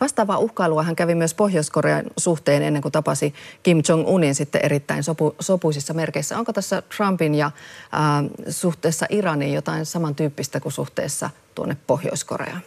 Vastaavaa 0.00 0.38
uhkailua 0.38 0.82
hän 0.82 0.96
kävi 0.96 1.14
myös 1.14 1.34
Pohjois-Korean 1.34 2.04
suhteen 2.16 2.62
ennen 2.62 2.82
kuin 2.82 2.92
tapasi 2.92 3.34
Kim 3.62 3.82
Jong-unin 3.88 4.34
sitten 4.34 4.64
erittäin 4.64 5.04
sopu, 5.04 5.34
sopuisissa 5.40 5.94
merkeissä. 5.94 6.38
Onko 6.38 6.52
tässä 6.52 6.82
Trumpin 6.96 7.34
ja 7.34 7.50
ää, 7.92 8.24
suhteessa 8.48 9.06
Iraniin 9.10 9.54
jotain 9.54 9.86
samantyyppistä 9.86 10.60
kuin 10.60 10.72
suhteessa 10.72 11.30
tuonne 11.54 11.76
Pohjois-Koreaan? 11.86 12.60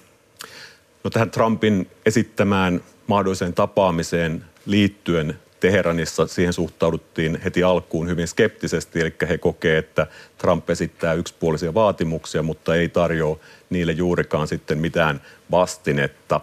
No 1.04 1.10
tähän 1.10 1.32
Trumpin 1.32 1.92
esittämään 2.06 2.82
mahdolliseen 3.08 3.54
tapaamiseen 3.54 4.46
liittyen 4.66 5.40
Teheranissa 5.60 6.28
siihen 6.28 6.54
suhtauduttiin 6.54 7.42
heti 7.44 7.64
alkuun 7.64 8.08
hyvin 8.08 8.28
skeptisesti, 8.28 9.02
eli 9.02 9.14
he 9.30 9.38
kokee, 9.38 9.78
että 9.78 10.08
Trump 10.38 10.70
esittää 10.70 11.14
yksipuolisia 11.14 11.74
vaatimuksia, 11.74 12.44
mutta 12.44 12.76
ei 12.76 12.90
tarjoa 12.90 13.40
niille 13.70 13.92
juurikaan 13.92 14.48
sitten 14.48 14.78
mitään 14.78 15.22
vastinetta. 15.52 16.42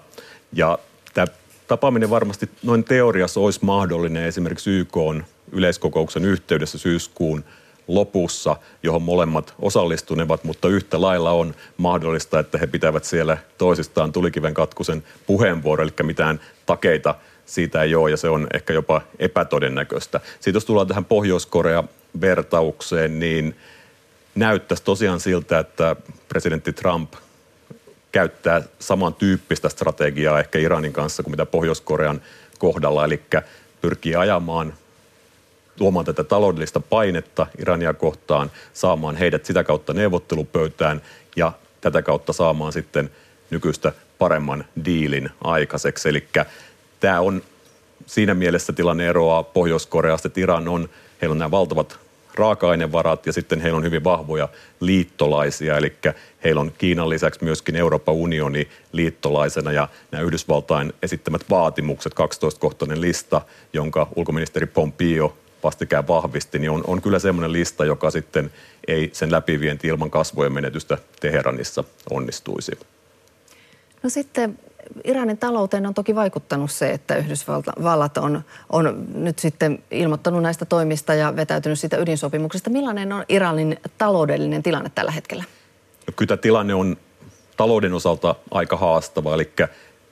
Ja 0.53 0.79
tämä 1.15 1.27
tapaaminen 1.69 2.11
varmasti 2.11 2.51
noin 2.63 2.85
teoriassa 2.85 3.41
olisi 3.41 3.61
mahdollinen 3.63 4.25
esimerkiksi 4.25 4.71
YK 4.71 4.97
on 4.97 5.25
yleiskokouksen 5.53 6.25
yhteydessä 6.25 6.79
syyskuun 6.79 7.45
lopussa, 7.89 8.57
johon 8.83 9.03
molemmat 9.03 9.55
osallistunevat, 9.59 10.45
mutta 10.45 10.69
yhtä 10.69 11.01
lailla 11.01 11.31
on 11.31 11.55
mahdollista, 11.77 12.39
että 12.39 12.59
he 12.59 12.67
pitävät 12.67 13.05
siellä 13.05 13.39
toisistaan 13.59 14.13
tulikiven 14.13 14.55
katkusen 14.55 15.05
puheenvuoro, 15.27 15.83
eli 15.83 15.93
mitään 16.03 16.41
takeita 16.67 17.15
siitä 17.47 17.83
ei 17.83 17.95
ole, 17.95 18.11
ja 18.11 18.17
se 18.17 18.29
on 18.29 18.47
ehkä 18.55 18.73
jopa 18.73 19.03
epätodennäköistä. 19.19 20.21
Siitä 20.41 20.57
jos 20.57 20.65
tullaan 20.65 20.87
tähän 20.87 21.05
Pohjois-Korea-vertaukseen, 21.05 23.19
niin 23.19 23.57
näyttäisi 24.35 24.83
tosiaan 24.83 25.21
siltä, 25.21 25.59
että 25.59 25.97
presidentti 26.29 26.73
Trump– 26.73 27.13
käyttää 28.13 28.63
samantyyppistä 28.79 29.69
strategiaa 29.69 30.41
ehkä 30.41 30.59
Iranin 30.59 30.93
kanssa 30.93 31.23
kuin 31.23 31.33
mitä 31.33 31.47
Pohjois-Korean 31.47 32.23
kohdalla, 32.59 33.05
eli 33.05 33.23
pyrkii 33.81 34.15
ajamaan 34.15 34.75
tuomaan 35.77 36.05
tätä 36.05 36.25
taloudellista 36.25 36.81
painetta 36.81 37.47
Irania 37.59 37.95
kohtaan, 37.95 38.51
saamaan 38.73 39.17
heidät 39.17 39.45
sitä 39.45 39.65
kautta 39.65 39.93
neuvottelupöytään 39.93 41.03
ja 41.37 41.53
tätä 41.81 42.03
kautta 42.03 42.33
saamaan 42.33 42.73
sitten 42.73 43.11
nykyistä 43.51 43.93
paremman 44.19 44.65
diilin 44.85 45.31
aikaiseksi. 45.45 46.09
Eli 46.09 46.29
tämä 47.01 47.21
on 47.21 47.43
siinä 48.07 48.35
mielessä 48.35 48.73
tilanne 48.73 49.09
eroaa 49.09 49.43
Pohjois-Koreasta, 49.43 50.29
että 50.29 50.41
Iran 50.41 50.69
on, 50.69 50.89
heillä 51.23 51.33
on 51.33 51.39
nämä 51.39 51.51
valtavat 51.51 51.99
raaka-ainevarat 52.35 53.27
ja 53.27 53.33
sitten 53.33 53.61
heillä 53.61 53.77
on 53.77 53.85
hyvin 53.85 54.05
vahvoja 54.05 54.49
liittolaisia, 54.81 55.77
eli 55.77 55.93
heillä 56.45 56.61
on 56.61 56.73
Kiinan 56.79 57.09
lisäksi 57.09 57.45
myöskin 57.45 57.77
Euroopan 57.77 58.15
unioni 58.15 58.69
liittolaisena 58.93 59.73
ja 59.73 59.89
nämä 60.11 60.25
Yhdysvaltain 60.25 60.93
esittämät 61.03 61.43
vaatimukset, 61.51 62.13
12-kohtainen 62.13 63.01
lista, 63.01 63.41
jonka 63.73 64.09
ulkoministeri 64.17 64.67
Pompeo 64.67 65.37
vastikään 65.65 66.09
vahvisti, 66.09 66.59
niin 66.59 66.71
on, 66.71 66.85
on 66.87 67.03
kyllä 67.03 67.19
semmoinen 67.19 67.53
lista, 67.53 67.85
joka 67.85 68.11
sitten 68.11 68.53
ei 68.89 69.11
sen 69.13 69.33
läpivienti 69.33 69.89
ilman 69.89 70.11
kasvojen 70.11 70.53
menetystä 70.53 70.99
Teheranissa 71.21 71.85
onnistuisi. 72.11 72.73
No 74.03 74.11
sitten 74.11 74.59
Iranin 75.05 75.39
talouteen 75.39 75.87
on 75.87 75.95
toki 75.95 76.15
vaikuttanut 76.15 76.71
se, 76.71 76.91
että 76.91 77.17
Yhdysvallat 77.17 78.19
on, 78.19 78.43
on 78.71 79.07
nyt 79.15 79.39
sitten 79.39 79.83
ilmoittanut 79.91 80.43
näistä 80.43 80.65
toimista 80.65 81.15
ja 81.15 81.37
vetäytynyt 81.37 81.79
siitä 81.79 81.97
ydinsopimuksesta. 81.97 82.71
Millainen 82.71 83.13
on 83.13 83.25
Iranin 83.29 83.81
taloudellinen 83.99 84.63
tilanne 84.63 84.91
tällä 84.95 85.11
hetkellä? 85.11 85.45
Kyllä 86.17 86.37
tilanne 86.37 86.75
on 86.75 86.97
talouden 87.57 87.95
osalta 87.95 88.35
aika 88.51 88.77
haastava, 88.77 89.35
eli 89.35 89.53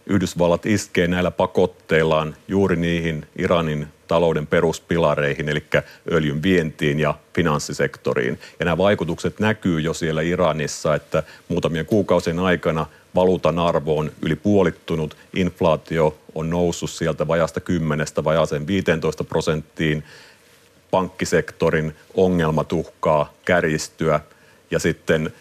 Yhdysvallat 0.07 0.67
iskee 0.67 1.07
näillä 1.07 1.31
pakotteillaan 1.31 2.37
juuri 2.49 2.77
niihin 2.77 3.27
Iranin 3.39 3.89
talouden 4.07 4.47
peruspilareihin, 4.47 5.49
eli 5.49 5.65
öljyn 6.13 6.43
vientiin 6.43 7.01
ja 7.01 7.15
finanssisektoriin. 7.35 8.39
Ja 8.59 8.65
nämä 8.65 8.79
vaikutukset 8.79 9.41
näkyy 9.41 9.81
jo 9.81 9.95
siellä 9.95 10.23
Iranissa, 10.23 10.95
että 10.95 11.23
muutamien 11.49 11.87
kuukausien 11.87 12.39
aikana– 12.39 12.87
valuutan 13.15 13.59
arvo 13.59 13.99
on 13.99 14.13
yli 14.23 14.37
puolittunut, 14.37 15.17
inflaatio 15.35 16.19
on 16.35 16.51
noussut 16.51 16.91
sieltä 16.91 17.29
vajasta 17.29 17.61
10 17.61 18.07
vajaaseen 18.25 18.67
15 18.67 19.25
prosenttiin, 19.25 20.05
pankkisektorin 20.91 21.97
ongelmat 22.15 22.73
uhkaa 22.73 23.33
kärjistyä 23.45 24.21
ja 24.71 24.79
sitten 24.79 25.33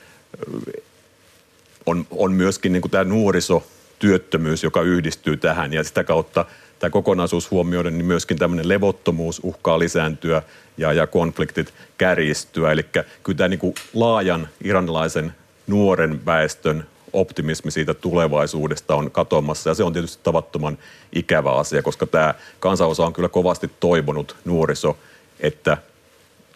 on, 1.86 2.08
on 2.12 2.34
myöskin 2.34 2.74
niin 2.74 2.82
kuin 2.82 2.92
tämä 2.92 3.04
nuorisotyöttömyys, 3.04 4.64
joka 4.64 4.82
yhdistyy 4.82 5.38
tähän 5.38 5.74
ja 5.74 5.84
sitä 5.84 6.04
kautta 6.04 6.46
tämä 6.80 6.90
kokonaisuus 6.90 7.52
huomioiden, 7.52 7.98
niin 7.98 8.06
myöskin 8.06 8.38
tämmöinen 8.38 8.70
levottomuus 8.70 9.42
uhkaa 9.44 9.80
lisääntyä 9.80 10.42
ja, 10.78 10.94
ja 10.94 11.08
konfliktit 11.08 11.74
kärjistyä. 11.98 12.72
Eli 12.72 12.86
kyllä 13.24 13.38
tämä 13.38 13.48
niin 13.48 13.60
kuin 13.60 13.76
laajan 13.94 14.48
iranilaisen 14.64 15.34
nuoren 15.68 16.26
väestön 16.26 16.86
optimismi 17.20 17.72
siitä 17.72 17.94
tulevaisuudesta 17.94 18.96
on 18.96 19.12
katoamassa 19.12 19.70
ja 19.70 19.74
se 19.74 19.84
on 19.84 19.94
tietysti 19.94 20.24
tavattoman 20.24 20.78
ikävä 21.16 21.52
asia, 21.52 21.84
koska 21.84 22.06
tämä 22.06 22.34
kansanosa 22.60 23.06
on 23.06 23.14
kyllä 23.14 23.30
kovasti 23.30 23.72
toivonut 23.80 24.36
nuoriso, 24.46 24.98
että 25.40 25.78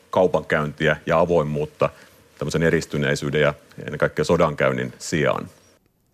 kaupankäyntiä 0.09 0.97
ja 1.05 1.19
avoimuutta 1.19 1.89
tämmöisen 2.39 2.63
eristyneisyyden 2.63 3.41
ja 3.41 3.53
ennen 3.79 3.97
kaikkea 3.97 4.25
sodankäynnin 4.25 4.93
sijaan. 4.99 5.49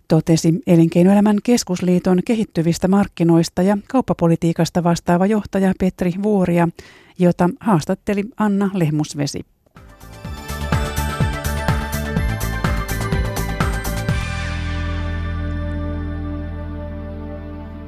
Totesi 0.07 0.53
Elinkeinoelämän 0.67 1.37
keskusliiton 1.43 2.19
kehittyvistä 2.25 2.87
markkinoista 2.87 3.61
ja 3.61 3.77
kauppapolitiikasta 3.87 4.83
vastaava 4.83 5.25
johtaja 5.25 5.73
Petri 5.79 6.11
Vuoria, 6.23 6.67
jota 7.19 7.49
haastatteli 7.59 8.23
Anna 8.37 8.69
Lehmusvesi. 8.73 9.45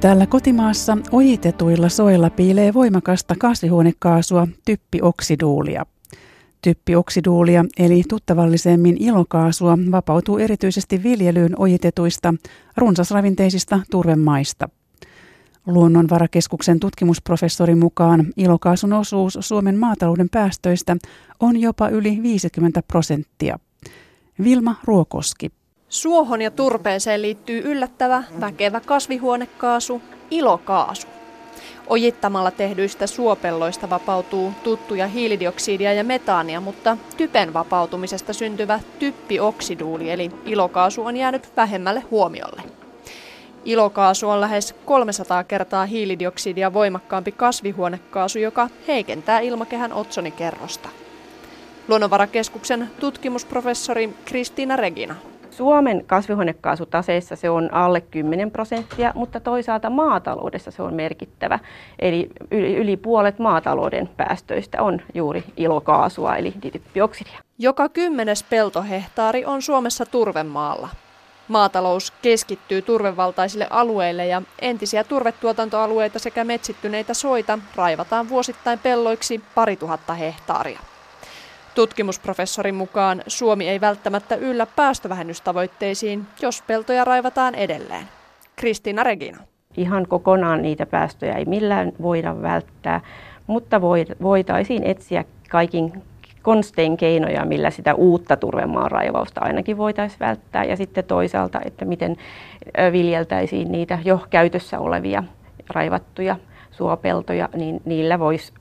Täällä 0.00 0.26
kotimaassa 0.26 0.98
ojitetuilla 1.12 1.88
soilla 1.88 2.30
piilee 2.30 2.74
voimakasta 2.74 3.34
kasvihuonekaasua, 3.38 4.48
typpioksiduulia. 4.64 5.86
Typpioksiduulia, 6.62 7.64
eli 7.78 8.02
tuttavallisemmin 8.08 8.96
ilokaasua, 9.00 9.78
vapautuu 9.90 10.38
erityisesti 10.38 11.02
viljelyyn 11.02 11.60
ojitetuista 11.60 12.34
runsasravinteisista 12.76 13.80
turvemaista. 13.90 14.68
Luonnonvarakeskuksen 15.66 16.80
tutkimusprofessorin 16.80 17.78
mukaan 17.78 18.26
ilokaasun 18.36 18.92
osuus 18.92 19.38
Suomen 19.40 19.78
maatalouden 19.78 20.28
päästöistä 20.30 20.96
on 21.40 21.60
jopa 21.60 21.88
yli 21.88 22.18
50 22.22 22.82
prosenttia. 22.82 23.58
Vilma 24.44 24.76
Ruokoski. 24.84 25.59
Suohon 25.90 26.42
ja 26.42 26.50
turpeeseen 26.50 27.22
liittyy 27.22 27.62
yllättävä, 27.64 28.22
väkevä 28.40 28.80
kasvihuonekaasu, 28.80 30.02
ilokaasu. 30.30 31.06
Ojittamalla 31.86 32.50
tehdyistä 32.50 33.06
suopelloista 33.06 33.90
vapautuu 33.90 34.52
tuttuja 34.62 35.06
hiilidioksidia 35.06 35.92
ja 35.92 36.04
metaania, 36.04 36.60
mutta 36.60 36.96
typen 37.16 37.52
vapautumisesta 37.52 38.32
syntyvä 38.32 38.80
typpioksiduuli 38.98 40.10
eli 40.10 40.30
ilokaasu 40.44 41.04
on 41.04 41.16
jäänyt 41.16 41.56
vähemmälle 41.56 42.00
huomiolle. 42.10 42.62
Ilokaasu 43.64 44.28
on 44.28 44.40
lähes 44.40 44.74
300 44.84 45.44
kertaa 45.44 45.86
hiilidioksidia 45.86 46.72
voimakkaampi 46.72 47.32
kasvihuonekaasu, 47.32 48.38
joka 48.38 48.68
heikentää 48.88 49.40
ilmakehän 49.40 49.92
otsonikerrosta. 49.92 50.88
Luonnonvarakeskuksen 51.88 52.90
tutkimusprofessori 53.00 54.14
Kristiina 54.24 54.76
Regina. 54.76 55.29
Suomen 55.50 56.04
kasvihuonekaasutaseessa 56.06 57.36
se 57.36 57.50
on 57.50 57.74
alle 57.74 58.00
10 58.00 58.50
prosenttia, 58.50 59.12
mutta 59.14 59.40
toisaalta 59.40 59.90
maataloudessa 59.90 60.70
se 60.70 60.82
on 60.82 60.94
merkittävä. 60.94 61.58
Eli 61.98 62.30
yli 62.50 62.96
puolet 62.96 63.38
maatalouden 63.38 64.08
päästöistä 64.16 64.82
on 64.82 65.00
juuri 65.14 65.44
ilokaasua 65.56 66.36
eli 66.36 66.54
dityppioksidia. 66.62 67.38
Joka 67.58 67.88
kymmenes 67.88 68.42
peltohehtaari 68.42 69.44
on 69.44 69.62
Suomessa 69.62 70.06
turvemaalla. 70.06 70.88
Maatalous 71.48 72.12
keskittyy 72.22 72.82
turvevaltaisille 72.82 73.66
alueille 73.70 74.26
ja 74.26 74.42
entisiä 74.60 75.04
turvetuotantoalueita 75.04 76.18
sekä 76.18 76.44
metsittyneitä 76.44 77.14
soita 77.14 77.58
raivataan 77.76 78.28
vuosittain 78.28 78.78
pelloiksi 78.78 79.40
pari 79.54 79.76
tuhatta 79.76 80.14
hehtaaria. 80.14 80.80
Tutkimusprofessorin 81.80 82.74
mukaan 82.74 83.22
Suomi 83.26 83.68
ei 83.68 83.80
välttämättä 83.80 84.34
yllä 84.34 84.66
päästövähennystavoitteisiin, 84.66 86.26
jos 86.42 86.62
peltoja 86.66 87.04
raivataan 87.04 87.54
edelleen. 87.54 88.04
Kristiina 88.56 89.02
Regina. 89.02 89.38
Ihan 89.76 90.06
kokonaan 90.08 90.62
niitä 90.62 90.86
päästöjä 90.86 91.34
ei 91.34 91.44
millään 91.44 91.92
voida 92.02 92.42
välttää, 92.42 93.00
mutta 93.46 93.80
voitaisiin 94.22 94.82
etsiä 94.84 95.24
kaikin 95.50 96.02
konstein 96.42 96.96
keinoja, 96.96 97.44
millä 97.44 97.70
sitä 97.70 97.94
uutta 97.94 98.36
turvemaan 98.36 98.90
raivausta 98.90 99.40
ainakin 99.40 99.76
voitaisiin 99.76 100.20
välttää. 100.20 100.64
Ja 100.64 100.76
sitten 100.76 101.04
toisaalta, 101.04 101.60
että 101.64 101.84
miten 101.84 102.16
viljeltäisiin 102.92 103.72
niitä 103.72 103.98
jo 104.04 104.26
käytössä 104.30 104.78
olevia 104.78 105.24
raivattuja 105.70 106.36
suopeltoja, 106.80 107.48
niin 107.54 107.80
niillä 107.84 108.18
voisi 108.18 108.52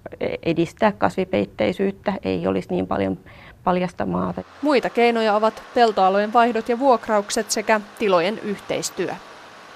edistää 0.43 0.91
kasvipeitteisyyttä, 0.91 2.13
ei 2.23 2.47
olisi 2.47 2.69
niin 2.71 2.88
paljon 2.88 3.17
paljasta 3.63 4.05
maata. 4.05 4.41
Muita 4.62 4.89
keinoja 4.89 5.36
ovat 5.36 5.63
peltoalojen 5.73 6.34
vaihdot 6.34 6.69
ja 6.69 6.79
vuokraukset 6.79 7.51
sekä 7.51 7.82
tilojen 7.99 8.39
yhteistyö. 8.39 9.13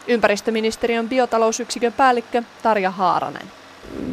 Ympäristöministeriön 0.08 1.10
biotalousyksikön 1.10 1.94
päällikkö 1.94 2.44
Tarja 2.64 2.92
Haaranen 2.92 3.63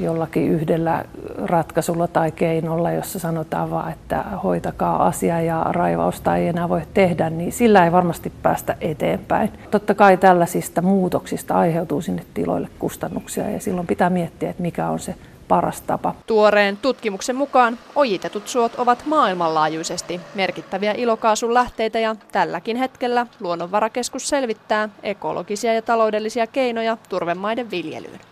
jollakin 0.01 0.49
yhdellä 0.49 1.05
ratkaisulla 1.45 2.09
tai 2.09 2.33
keinolla, 2.33 2.93
jossa 2.93 3.19
sanotaan 3.19 3.71
vaan, 3.71 3.93
että 3.93 4.25
hoitakaa 4.45 5.07
asia 5.07 5.41
ja 5.41 5.67
raivausta 5.69 6.37
ei 6.37 6.49
enää 6.49 6.69
voi 6.69 6.83
tehdä, 6.95 7.31
niin 7.31 7.53
sillä 7.53 7.85
ei 7.85 7.93
varmasti 7.93 8.33
päästä 8.43 8.77
eteenpäin. 8.81 9.53
Totta 9.71 9.95
kai 9.95 10.17
tällaisista 10.17 10.83
muutoksista 10.83 11.55
aiheutuu 11.55 12.01
sinne 12.01 12.23
tiloille 12.35 12.69
kustannuksia 12.79 13.51
ja 13.51 13.61
silloin 13.61 13.87
pitää 13.87 14.11
miettiä, 14.11 14.51
että 14.51 14.63
mikä 14.63 14.89
on 14.89 14.99
se 14.99 15.15
paras 15.49 15.81
tapa. 15.81 16.15
Tuoreen 16.27 16.77
tutkimuksen 16.77 17.37
mukaan 17.37 17.79
ojitetut 17.97 18.49
suot 18.49 18.75
ovat 18.75 19.03
maailmanlaajuisesti 19.07 20.21
merkittäviä 20.35 20.93
ilokaasun 20.93 21.55
lähteitä 21.55 21.99
ja 21.99 22.17
tälläkin 22.33 22.77
hetkellä 22.77 23.27
Luonnonvarakeskus 23.41 24.29
selvittää 24.29 24.89
ekologisia 25.03 25.75
ja 25.75 25.83
taloudellisia 25.83 26.47
keinoja 26.47 26.97
turvemaiden 27.09 27.71
viljelyyn. 27.71 28.30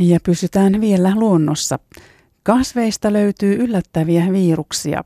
Ja 0.00 0.18
pysytään 0.24 0.80
vielä 0.80 1.12
luonnossa. 1.14 1.78
Kasveista 2.42 3.12
löytyy 3.12 3.54
yllättäviä 3.54 4.26
viruksia. 4.32 5.04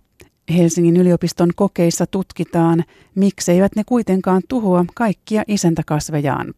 Helsingin 0.57 0.97
yliopiston 0.97 1.51
kokeissa 1.57 2.07
tutkitaan, 2.07 2.85
mikseivät 3.15 3.77
ne 3.77 3.85
kuitenkaan 3.85 4.43
tuhoa 4.49 4.85
kaikkia 4.95 5.43
isäntäkasvejaan. 5.49 6.55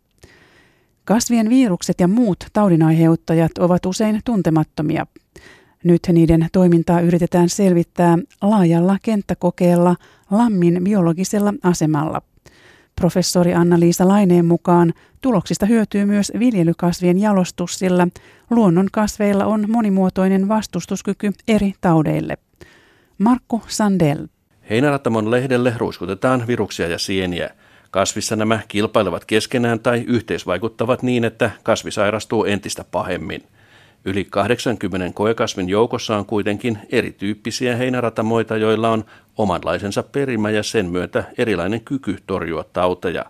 Kasvien 1.05 1.49
virukset 1.49 2.01
ja 2.01 2.09
muut 2.09 2.45
taudinaiheuttajat 2.53 3.59
ovat 3.59 3.87
usein 3.87 4.21
tuntemattomia. 4.25 5.07
Nyt 5.85 6.03
niiden 6.12 6.49
toimintaa 6.53 7.01
yritetään 7.01 7.49
selvittää 7.49 8.19
laajalla 8.43 8.99
kenttäkokeella 9.03 9.97
Lammin 10.31 10.81
biologisella 10.85 11.55
asemalla– 11.62 12.23
Professori 13.01 13.55
Anna-Liisa 13.55 14.09
Laineen 14.09 14.45
mukaan 14.45 14.93
tuloksista 15.21 15.67
hyötyy 15.67 16.05
myös 16.05 16.33
viljelykasvien 16.39 17.19
jalostus, 17.19 17.79
sillä 17.79 18.07
luonnon 18.51 18.89
kasveilla 18.93 19.45
on 19.45 19.65
monimuotoinen 19.69 20.49
vastustuskyky 20.49 21.33
eri 21.49 21.75
taudeille. 21.81 22.37
Markku 23.19 23.63
Sandel. 23.67 24.27
Heinärattamon 24.71 25.31
lehdelle 25.31 25.73
ruiskutetaan 25.77 26.47
viruksia 26.47 26.89
ja 26.89 26.99
sieniä. 26.99 27.51
Kasvissa 27.91 28.37
nämä 28.37 28.61
kilpailevat 28.69 29.25
keskenään 29.25 29.81
tai 29.81 30.05
yhteisvaikuttavat 30.07 31.03
niin, 31.03 31.25
että 31.25 31.51
kasvi 31.63 31.91
sairastuu 31.91 32.45
entistä 32.45 32.85
pahemmin. 32.91 33.43
Yli 34.09 34.25
80 34.25 35.11
koekasvin 35.14 35.69
joukossa 35.69 36.16
on 36.16 36.27
kuitenkin 36.27 36.79
erityyppisiä 36.92 37.77
heinäratamoita, 37.77 38.57
joilla 38.57 38.90
on 38.90 39.05
omanlaisensa 39.37 40.03
perimä 40.03 40.51
ja 40.51 40.62
sen 40.62 40.87
myötä 40.87 41.25
erilainen 41.38 41.81
kyky 41.81 42.19
torjua 42.27 42.64
tauteja. 42.73 43.25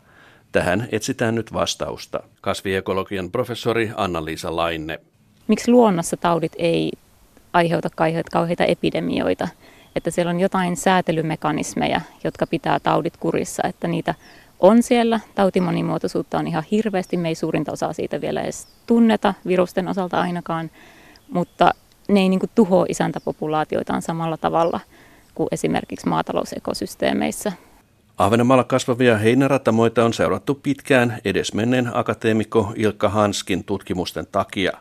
Tähän 0.52 0.88
etsitään 0.92 1.34
nyt 1.34 1.52
vastausta. 1.52 2.20
Kasviekologian 2.40 3.30
professori 3.30 3.90
Anna-Liisa 3.96 4.56
Lainne. 4.56 5.00
Miksi 5.48 5.70
luonnossa 5.70 6.16
taudit 6.16 6.52
ei 6.58 6.92
aiheuta 7.52 7.88
kauheita 8.32 8.64
epidemioita? 8.64 9.48
Että 9.96 10.10
siellä 10.10 10.30
on 10.30 10.40
jotain 10.40 10.76
säätelymekanismeja, 10.76 12.00
jotka 12.24 12.46
pitää 12.46 12.80
taudit 12.80 13.16
kurissa, 13.16 13.62
että 13.68 13.88
niitä 13.88 14.14
on 14.66 14.82
siellä. 14.82 15.20
Tautimonimuotoisuutta 15.34 16.38
on 16.38 16.46
ihan 16.46 16.64
hirveästi. 16.70 17.16
Me 17.16 17.28
ei 17.28 17.34
suurinta 17.34 17.72
osaa 17.72 17.92
siitä 17.92 18.20
vielä 18.20 18.40
edes 18.40 18.68
tunneta, 18.86 19.34
virusten 19.46 19.88
osalta 19.88 20.20
ainakaan. 20.20 20.70
Mutta 21.28 21.70
ne 22.08 22.20
ei 22.20 22.28
niin 22.28 22.40
kuin 22.40 22.50
tuhoa 22.54 22.86
isäntäpopulaatioitaan 22.88 24.02
samalla 24.02 24.36
tavalla 24.36 24.80
kuin 25.34 25.48
esimerkiksi 25.52 26.08
maatalousekosysteemeissä. 26.08 27.52
Ahvenanmaalla 28.18 28.64
kasvavia 28.64 29.18
heinäratamoita 29.18 30.04
on 30.04 30.12
seurattu 30.12 30.54
pitkään 30.54 31.18
edesmenneen 31.24 31.90
akateemikko 31.94 32.72
Ilkka 32.76 33.08
Hanskin 33.08 33.64
tutkimusten 33.64 34.26
takia. 34.32 34.72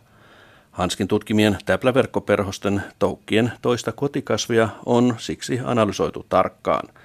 Hanskin 0.71 1.07
tutkimien 1.07 1.57
täpläverkkoperhosten 1.65 2.83
toukkien 2.99 3.51
toista 3.61 3.91
kotikasvia 3.91 4.69
on 4.85 5.15
siksi 5.17 5.59
analysoitu 5.63 6.25
tarkkaan– 6.29 6.89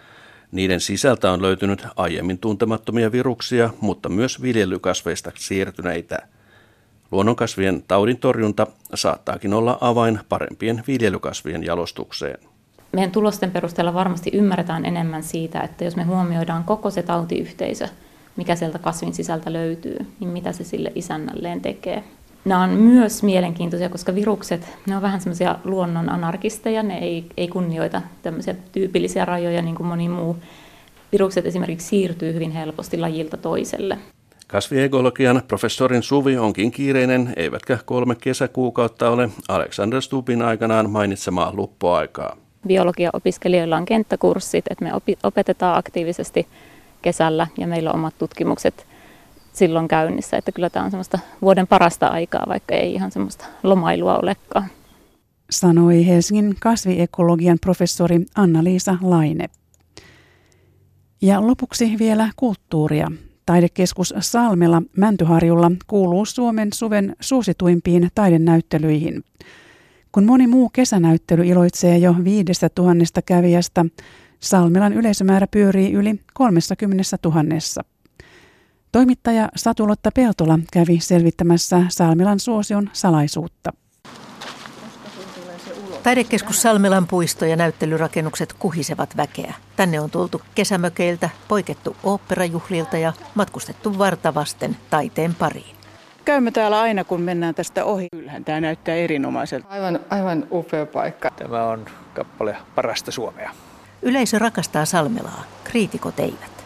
niiden 0.53 0.81
sisältä 0.81 1.33
on 1.33 1.43
löytynyt 1.43 1.87
aiemmin 1.97 2.39
tuntemattomia 2.39 3.13
viruksia, 3.13 3.71
mutta 3.81 4.09
myös 4.09 4.43
viljelykasveista 4.43 5.33
siirtyneitä. 5.37 6.19
Luonnonkasvien 7.11 7.85
taudin 7.89 8.17
torjunta 8.17 8.67
saattaakin 8.95 9.55
olla 9.55 9.79
avain 9.81 10.21
parempien 10.29 10.83
viljelykasvien 10.87 11.65
jalostukseen. 11.65 12.39
Meidän 12.93 13.11
tulosten 13.11 13.51
perusteella 13.51 13.95
varmasti 13.95 14.31
ymmärretään 14.33 14.85
enemmän 14.85 15.23
siitä, 15.23 15.61
että 15.61 15.85
jos 15.85 15.97
me 15.97 16.05
huomioidaan 16.05 16.65
koko 16.65 16.91
se 16.91 17.03
tautiyhteisö, 17.03 17.89
mikä 18.37 18.57
sieltä 18.57 18.79
kasvin 18.79 19.15
sisältä 19.15 19.53
löytyy, 19.53 19.97
niin 20.21 20.31
mitä 20.31 20.53
se 20.53 20.65
sille 20.65 20.93
isännälleen 20.95 21.61
tekee. 21.61 22.05
Nämä 22.45 22.63
on 22.63 22.71
myös 22.71 23.23
mielenkiintoisia, 23.23 23.89
koska 23.89 24.15
virukset, 24.15 24.69
ne 24.87 24.97
on 24.97 25.03
vähän 25.03 25.21
semmoisia 25.21 25.59
luonnon 25.65 26.09
anarkisteja, 26.09 26.83
ne 26.83 26.99
ei, 26.99 27.27
ei 27.37 27.49
kunnioita 27.49 28.03
tämmöisiä 28.23 28.55
tyypillisiä 28.73 29.25
rajoja 29.25 29.63
niin 29.63 29.75
kuin 29.75 29.87
moni 29.87 30.09
muu. 30.09 30.37
Virukset 31.13 31.47
esimerkiksi 31.47 31.87
siirtyy 31.87 32.35
hyvin 32.35 32.51
helposti 32.51 32.99
lajilta 32.99 33.37
toiselle. 33.37 33.99
Kasviekologian 34.47 35.43
professorin 35.49 36.03
Suvi 36.03 36.39
onkin 36.39 36.71
kiireinen, 36.71 37.33
eivätkä 37.37 37.79
kolme 37.85 38.15
kesäkuukautta 38.15 39.11
ole 39.11 39.29
Alexander 39.49 40.03
Stubin 40.03 40.43
aikanaan 40.43 40.91
mainitsemaa 40.91 41.53
luppoaikaa. 41.55 42.37
Biologia-opiskelijoilla 42.67 43.77
on 43.77 43.85
kenttäkurssit, 43.85 44.65
että 44.71 44.85
me 44.85 44.91
opetetaan 45.23 45.79
aktiivisesti 45.79 46.47
kesällä 47.03 47.47
ja 47.59 47.67
meillä 47.67 47.91
on 47.91 47.97
omat 47.97 48.15
tutkimukset 48.19 48.87
silloin 49.61 49.89
käynnissä, 49.89 50.37
että 50.37 50.53
kyllä 50.53 50.71
tämä 50.71 50.85
on 50.85 50.91
semmoista 50.91 51.19
vuoden 51.43 51.67
parasta 51.67 52.07
aikaa, 52.07 52.45
vaikka 52.49 52.75
ei 52.75 52.95
ihan 52.95 53.13
semmoista 53.13 53.45
lomailua 53.63 54.19
olekaan. 54.19 54.67
Sanoi 55.51 56.07
Helsingin 56.07 56.55
kasviekologian 56.61 57.59
professori 57.61 58.21
Anna-Liisa 58.35 58.97
Laine. 59.03 59.47
Ja 61.23 61.47
lopuksi 61.47 61.97
vielä 61.99 62.31
kulttuuria. 62.37 63.13
Taidekeskus 63.47 64.15
Salmela 64.21 64.83
Mäntyharjulla 64.97 65.71
kuuluu 65.87 66.25
Suomen 66.25 66.69
suven 66.75 67.17
suosituimpiin 67.21 68.09
taidenäyttelyihin. 68.15 69.25
Kun 70.13 70.25
moni 70.25 70.47
muu 70.47 70.69
kesänäyttely 70.69 71.45
iloitsee 71.45 71.99
jo 71.99 72.15
viidestä 72.25 72.69
tuhannesta 72.69 73.23
kävijästä, 73.23 73.85
Salmelan 74.41 74.93
yleisömäärä 74.93 75.47
pyörii 75.47 75.93
yli 75.93 76.21
30 76.35 77.19
tuhannessa. 77.23 77.85
Toimittaja 78.93 79.49
Satulotta 79.57 80.11
Peltola 80.15 80.59
kävi 80.73 81.01
selvittämässä 81.01 81.83
Salmelan 81.89 82.41
suosion 82.41 82.91
salaisuutta. 82.93 83.73
Taidekeskus 86.03 86.63
Salmelan 86.63 87.07
puisto 87.07 87.45
ja 87.45 87.57
näyttelyrakennukset 87.57 88.53
kuhisevat 88.53 89.17
väkeä. 89.17 89.55
Tänne 89.77 90.01
on 90.01 90.11
tultu 90.11 90.43
kesämökeiltä, 90.55 91.31
poikettu 91.49 91.97
oopperajuhlilta 92.03 92.97
ja 92.99 93.13
matkustettu 93.35 93.99
vartavasten 93.99 94.77
taiteen 94.91 95.35
pariin. 95.35 95.77
Käymme 96.25 96.51
täällä 96.51 96.81
aina, 96.81 97.05
kun 97.05 97.21
mennään 97.21 97.55
tästä 97.55 97.85
ohi. 97.85 98.07
Kyllähän 98.13 98.45
tämä 98.45 98.61
näyttää 98.61 98.95
erinomaiselta. 98.95 99.69
Aivan, 99.69 100.01
aivan 100.11 100.47
upea 100.51 100.87
paikka. 100.87 101.31
Tämä 101.31 101.65
on 101.65 101.87
kappale 102.15 102.57
parasta 102.75 103.11
Suomea. 103.11 103.51
Yleisö 104.03 104.39
rakastaa 104.39 104.85
Salmelaa, 104.85 105.45
kriitikot 105.65 106.21
eivät. 106.21 106.60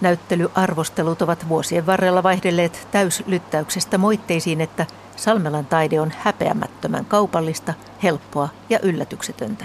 Näyttelyarvostelut 0.00 1.22
ovat 1.22 1.48
vuosien 1.48 1.86
varrella 1.86 2.22
vaihdelleet 2.22 2.88
täyslyttäyksestä 2.90 3.98
moitteisiin, 3.98 4.60
että 4.60 4.86
Salmelan 5.16 5.66
taide 5.66 6.00
on 6.00 6.12
häpeämättömän 6.18 7.04
kaupallista, 7.04 7.74
helppoa 8.02 8.48
ja 8.70 8.78
yllätyksetöntä. 8.82 9.64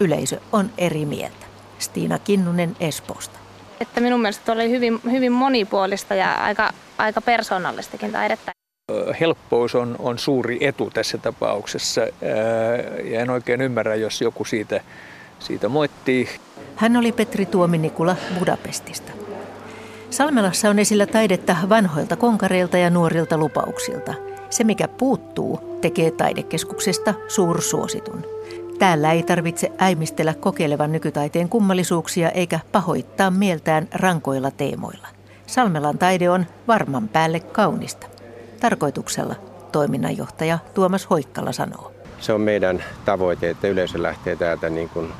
Yleisö 0.00 0.40
on 0.52 0.70
eri 0.78 1.06
mieltä. 1.06 1.46
Stiina 1.78 2.18
Kinnunen 2.18 2.76
Espoosta. 2.80 3.38
Että 3.80 4.00
minun 4.00 4.20
mielestä 4.20 4.52
oli 4.52 4.70
hyvin, 4.70 5.00
hyvin 5.10 5.32
monipuolista 5.32 6.14
ja 6.14 6.34
aika, 6.34 6.72
aika 6.98 7.20
persoonallistakin 7.20 8.12
taidetta. 8.12 8.52
Helppous 9.20 9.74
on, 9.74 9.96
on 9.98 10.18
suuri 10.18 10.58
etu 10.60 10.90
tässä 10.90 11.18
tapauksessa 11.18 12.00
ja 13.04 13.20
en 13.20 13.30
oikein 13.30 13.60
ymmärrä, 13.60 13.94
jos 13.94 14.20
joku 14.20 14.44
siitä, 14.44 14.80
siitä 15.38 15.68
moittii. 15.68 16.28
Hän 16.76 16.96
oli 16.96 17.12
Petri 17.12 17.46
Tuominikula 17.46 18.16
Budapestista. 18.38 19.25
Salmelassa 20.16 20.70
on 20.70 20.78
esillä 20.78 21.06
taidetta 21.06 21.56
vanhoilta 21.68 22.16
konkareilta 22.16 22.78
ja 22.78 22.90
nuorilta 22.90 23.38
lupauksilta. 23.38 24.14
Se, 24.50 24.64
mikä 24.64 24.88
puuttuu, 24.88 25.78
tekee 25.80 26.10
taidekeskuksesta 26.10 27.14
suursuositun. 27.28 28.24
Täällä 28.78 29.12
ei 29.12 29.22
tarvitse 29.22 29.72
äimistellä 29.78 30.34
kokeilevan 30.34 30.92
nykytaiteen 30.92 31.48
kummallisuuksia 31.48 32.30
eikä 32.30 32.60
pahoittaa 32.72 33.30
mieltään 33.30 33.88
rankoilla 33.94 34.50
teemoilla. 34.50 35.08
Salmelan 35.46 35.98
taide 35.98 36.30
on 36.30 36.46
varman 36.68 37.08
päälle 37.08 37.40
kaunista. 37.40 38.06
Tarkoituksella 38.60 39.34
toiminnanjohtaja 39.72 40.58
Tuomas 40.74 41.10
Hoikkala 41.10 41.52
sanoo. 41.52 41.92
Se 42.20 42.32
on 42.32 42.40
meidän 42.40 42.84
tavoite, 43.04 43.50
että 43.50 43.68
yleisö 43.68 44.02
lähtee 44.02 44.36
täältä 44.36 44.70
niin 44.70 44.88
kuin 44.88 45.12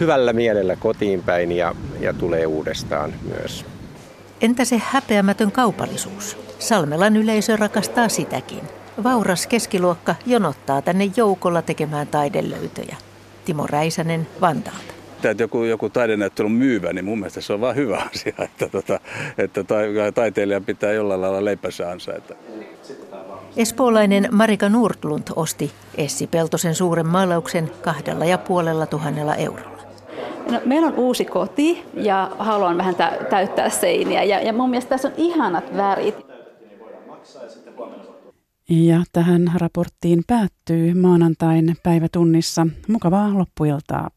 hyvällä 0.00 0.32
mielellä 0.32 0.76
kotiin 0.76 1.22
päin 1.22 1.52
ja, 1.52 1.74
ja 2.00 2.12
tulee 2.12 2.46
uudestaan 2.46 3.14
myös. 3.38 3.64
Entä 4.40 4.64
se 4.64 4.82
häpeämätön 4.84 5.52
kaupallisuus? 5.52 6.36
Salmelan 6.58 7.16
yleisö 7.16 7.56
rakastaa 7.56 8.08
sitäkin. 8.08 8.60
Vauras 9.04 9.46
keskiluokka 9.46 10.14
jonottaa 10.26 10.82
tänne 10.82 11.10
joukolla 11.16 11.62
tekemään 11.62 12.06
taidelöytöjä. 12.06 12.96
Timo 13.44 13.66
Räisänen 13.66 14.28
Vantaalta. 14.40 14.94
Että 15.24 15.42
joku, 15.42 15.64
joku 15.64 15.90
taidenäyttely 15.90 16.46
on 16.46 16.52
myyvä, 16.52 16.92
niin 16.92 17.04
mun 17.04 17.18
mielestä 17.18 17.40
se 17.40 17.52
on 17.52 17.60
vain 17.60 17.76
hyvä 17.76 17.96
asia, 18.14 18.34
että, 18.38 18.68
tota, 18.68 19.00
että 19.38 19.64
taiteilija 20.14 20.60
pitää 20.60 20.92
jollain 20.92 21.20
lailla 21.20 21.44
leipänsä 21.44 21.90
ansaita. 21.90 22.34
Espoolainen 23.56 24.28
Marika 24.32 24.68
Nurtlund 24.68 25.28
osti 25.36 25.72
Essi 25.94 26.26
Peltosen 26.26 26.74
suuren 26.74 27.06
maalauksen 27.06 27.70
kahdella 27.82 28.24
ja 28.24 28.38
puolella 28.38 28.86
tuhannella 28.86 29.34
eurolla. 29.34 29.77
No, 30.50 30.60
meillä 30.64 30.86
on 30.86 30.94
uusi 30.94 31.24
koti 31.24 31.84
ja 31.94 32.30
haluan 32.38 32.78
vähän 32.78 32.94
täyttää 33.30 33.68
seiniä 33.68 34.24
ja, 34.24 34.40
ja 34.40 34.52
mun 34.52 34.70
mielestä 34.70 34.88
tässä 34.88 35.08
on 35.08 35.14
ihanat 35.16 35.76
värit. 35.76 36.14
Ja 38.70 39.02
tähän 39.12 39.52
raporttiin 39.54 40.22
päättyy 40.26 40.94
maanantain 40.94 41.76
päivätunnissa. 41.82 42.66
Mukavaa 42.88 43.38
loppuiltaa. 43.38 44.10